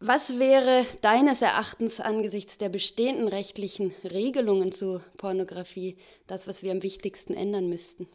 Was 0.00 0.40
wäre 0.40 0.84
deines 1.00 1.40
Erachtens 1.40 2.00
angesichts 2.00 2.58
der 2.58 2.70
bestehenden 2.70 3.28
rechtlichen 3.28 3.94
Regelungen 4.02 4.72
zu 4.72 5.02
Pornografie 5.18 5.96
das, 6.26 6.48
was 6.48 6.64
wir 6.64 6.72
am 6.72 6.82
wichtigsten 6.82 7.32
ändern 7.32 7.68
müssten? 7.68 8.08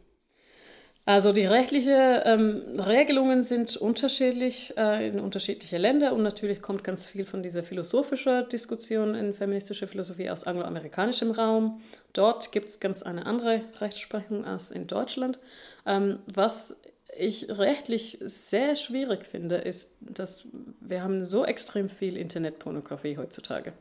Also 1.06 1.32
die 1.32 1.46
rechtlichen 1.46 2.20
ähm, 2.24 2.62
Regelungen 2.78 3.42
sind 3.42 3.76
unterschiedlich 3.76 4.74
äh, 4.76 5.08
in 5.08 5.18
unterschiedliche 5.18 5.78
Länder 5.78 6.12
und 6.12 6.22
natürlich 6.22 6.60
kommt 6.60 6.84
ganz 6.84 7.06
viel 7.06 7.24
von 7.24 7.42
dieser 7.42 7.62
philosophischen 7.62 8.48
Diskussion 8.48 9.14
in 9.14 9.34
feministischer 9.34 9.88
Philosophie 9.88 10.30
aus 10.30 10.44
angloamerikanischem 10.44 11.30
Raum. 11.30 11.80
Dort 12.12 12.52
gibt 12.52 12.68
es 12.68 12.80
ganz 12.80 13.02
eine 13.02 13.26
andere 13.26 13.62
Rechtsprechung 13.80 14.44
als 14.44 14.70
in 14.70 14.86
Deutschland. 14.86 15.38
Ähm, 15.86 16.20
was 16.26 16.80
ich 17.16 17.48
rechtlich 17.48 18.18
sehr 18.20 18.76
schwierig 18.76 19.26
finde, 19.26 19.56
ist, 19.56 19.96
dass 20.00 20.46
wir 20.80 21.02
haben 21.02 21.24
so 21.24 21.44
extrem 21.44 21.88
viel 21.88 22.16
Internetpornografie 22.16 23.16
heutzutage. 23.16 23.72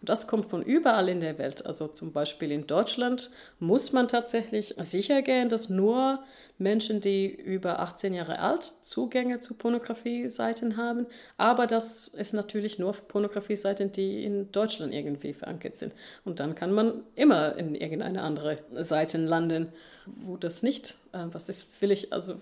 Und 0.00 0.08
das 0.08 0.26
kommt 0.26 0.46
von 0.46 0.62
überall 0.62 1.08
in 1.10 1.20
der 1.20 1.38
Welt. 1.38 1.66
Also 1.66 1.86
zum 1.86 2.12
Beispiel 2.12 2.50
in 2.50 2.66
Deutschland 2.66 3.30
muss 3.58 3.92
man 3.92 4.08
tatsächlich 4.08 4.74
sicher 4.78 5.20
gehen, 5.20 5.50
dass 5.50 5.68
nur 5.68 6.20
Menschen, 6.56 7.02
die 7.02 7.26
über 7.26 7.80
18 7.80 8.14
Jahre 8.14 8.38
alt 8.38 8.62
Zugänge 8.62 9.40
zu 9.40 9.54
Pornografie-Seiten 9.54 10.78
haben. 10.78 11.06
Aber 11.36 11.66
das 11.66 12.08
ist 12.08 12.32
natürlich 12.32 12.78
nur 12.78 12.92
Pornografie-Seiten, 12.92 13.92
die 13.92 14.24
in 14.24 14.50
Deutschland 14.52 14.94
irgendwie 14.94 15.34
verankert 15.34 15.76
sind. 15.76 15.92
Und 16.24 16.40
dann 16.40 16.54
kann 16.54 16.72
man 16.72 17.02
immer 17.14 17.56
in 17.56 17.74
irgendeine 17.74 18.22
andere 18.22 18.58
Seite 18.76 19.18
landen, 19.18 19.70
wo 20.06 20.38
das 20.38 20.62
nicht, 20.62 20.96
äh, 21.12 21.26
was 21.30 21.50
ist, 21.50 21.82
will 21.82 21.90
ich 21.90 22.12
also 22.12 22.40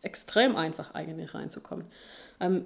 extrem 0.00 0.56
einfach 0.56 0.94
eigentlich 0.94 1.34
reinzukommen. 1.34 1.86
Ähm, 2.40 2.64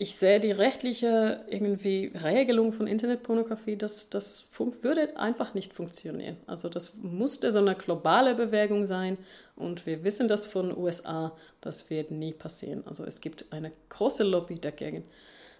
ich 0.00 0.16
sehe 0.16 0.38
die 0.38 0.52
rechtliche 0.52 1.44
irgendwie 1.48 2.12
Regelung 2.22 2.72
von 2.72 2.86
Internetpornografie, 2.86 3.76
das, 3.76 4.08
das 4.08 4.46
würde 4.80 5.16
einfach 5.16 5.54
nicht 5.54 5.74
funktionieren. 5.74 6.36
Also 6.46 6.68
das 6.68 6.94
musste 7.02 7.50
so 7.50 7.58
eine 7.58 7.74
globale 7.74 8.36
Bewegung 8.36 8.86
sein 8.86 9.18
und 9.56 9.86
wir 9.86 10.04
wissen 10.04 10.28
das 10.28 10.46
von 10.46 10.76
USA, 10.76 11.32
das 11.60 11.90
wird 11.90 12.12
nie 12.12 12.32
passieren. 12.32 12.84
Also 12.86 13.02
es 13.04 13.20
gibt 13.20 13.46
eine 13.50 13.72
große 13.88 14.22
Lobby 14.22 14.60
dagegen. 14.60 15.02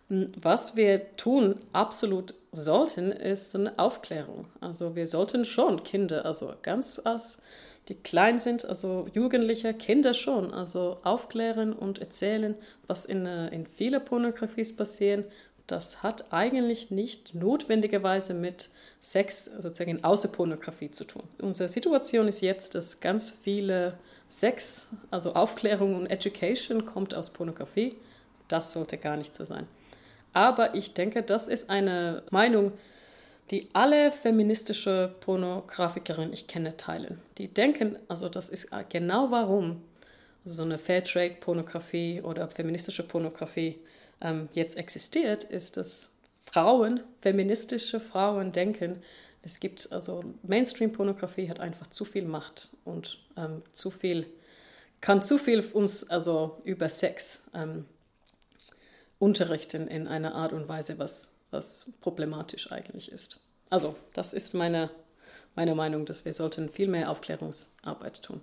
Hm, 0.08 0.30
was 0.40 0.76
wir 0.76 1.16
tun, 1.16 1.60
absolut 1.72 2.34
sollten, 2.52 3.10
ist 3.10 3.56
eine 3.56 3.76
Aufklärung. 3.76 4.46
Also 4.60 4.94
wir 4.94 5.08
sollten 5.08 5.44
schon 5.44 5.82
Kinder, 5.82 6.24
also 6.24 6.54
ganz 6.62 7.00
als 7.04 7.42
die 7.88 7.94
klein 7.94 8.38
sind, 8.38 8.64
also 8.64 9.06
Jugendliche, 9.12 9.72
Kinder 9.72 10.12
schon, 10.14 10.52
also 10.52 10.98
aufklären 11.04 11.72
und 11.72 12.00
erzählen, 12.00 12.54
was 12.86 13.06
in, 13.06 13.26
äh, 13.26 13.48
in 13.48 13.66
vielen 13.66 14.04
Pornografies 14.04 14.76
passiert. 14.76 15.30
Das 15.66 16.02
hat 16.02 16.32
eigentlich 16.32 16.90
nicht 16.90 17.34
notwendigerweise 17.34 18.34
mit 18.34 18.70
Sex, 19.00 19.50
sozusagen 19.58 20.02
Außerpornografie 20.02 20.90
zu 20.90 21.04
tun. 21.04 21.22
Unsere 21.40 21.68
Situation 21.68 22.28
ist 22.28 22.40
jetzt, 22.40 22.74
dass 22.74 23.00
ganz 23.00 23.30
viele 23.30 23.98
Sex, 24.28 24.88
also 25.10 25.34
Aufklärung 25.34 25.94
und 25.94 26.06
Education 26.06 26.84
kommt 26.84 27.14
aus 27.14 27.30
Pornografie. 27.30 27.96
Das 28.48 28.72
sollte 28.72 28.98
gar 28.98 29.16
nicht 29.16 29.34
so 29.34 29.44
sein. 29.44 29.66
Aber 30.32 30.74
ich 30.74 30.94
denke, 30.94 31.22
das 31.22 31.48
ist 31.48 31.70
eine 31.70 32.22
Meinung, 32.30 32.72
die 33.50 33.68
alle 33.72 34.12
feministische 34.12 35.14
Pornografikerinnen 35.20 36.32
ich 36.32 36.46
kenne 36.46 36.76
teilen. 36.76 37.20
Die 37.38 37.48
denken, 37.48 37.98
also 38.08 38.28
das 38.28 38.50
ist 38.50 38.68
genau 38.88 39.30
warum 39.30 39.82
so 40.44 40.62
eine 40.62 40.78
Fairtrade-Pornografie 40.78 42.22
oder 42.22 42.48
feministische 42.48 43.02
Pornografie 43.02 43.78
ähm, 44.20 44.48
jetzt 44.52 44.76
existiert, 44.76 45.44
ist, 45.44 45.76
dass 45.76 46.10
Frauen, 46.42 47.00
feministische 47.20 48.00
Frauen 48.00 48.52
denken, 48.52 49.02
es 49.42 49.60
gibt 49.60 49.92
also 49.92 50.24
Mainstream-Pornografie 50.42 51.48
hat 51.48 51.60
einfach 51.60 51.86
zu 51.88 52.04
viel 52.04 52.24
Macht 52.24 52.70
und 52.84 53.18
ähm, 53.36 53.62
zu 53.72 53.90
viel 53.90 54.26
kann 55.00 55.22
zu 55.22 55.38
viel 55.38 55.60
uns 55.60 56.10
also 56.10 56.60
über 56.64 56.88
Sex 56.88 57.44
ähm, 57.54 57.84
unterrichten 59.18 59.86
in 59.88 60.08
einer 60.08 60.34
Art 60.34 60.52
und 60.52 60.68
Weise, 60.68 60.98
was 60.98 61.32
was 61.50 61.92
problematisch 62.00 62.70
eigentlich 62.72 63.10
ist. 63.10 63.40
Also, 63.70 63.96
das 64.12 64.34
ist 64.34 64.54
meine, 64.54 64.90
meine 65.54 65.74
Meinung, 65.74 66.06
dass 66.06 66.24
wir 66.24 66.32
sollten 66.32 66.70
viel 66.70 66.88
mehr 66.88 67.10
Aufklärungsarbeit 67.10 68.22
tun. 68.22 68.40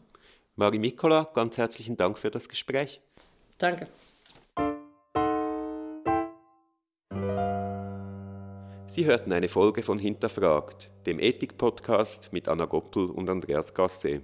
Mari 0.55 0.79
Mikola, 0.79 1.23
ganz 1.33 1.57
herzlichen 1.57 1.97
Dank 1.97 2.17
für 2.17 2.31
das 2.31 2.47
Gespräch. 2.47 3.01
Danke. 3.57 3.87
Sie 8.87 9.05
hörten 9.05 9.33
eine 9.33 9.49
Folge 9.49 9.83
von 9.83 9.99
Hinterfragt, 9.99 10.89
dem 11.05 11.19
Ethik-Podcast 11.19 12.31
mit 12.31 12.47
Anna 12.47 12.65
Goppel 12.65 13.09
und 13.09 13.29
Andreas 13.29 13.73
Gasset. 13.73 14.23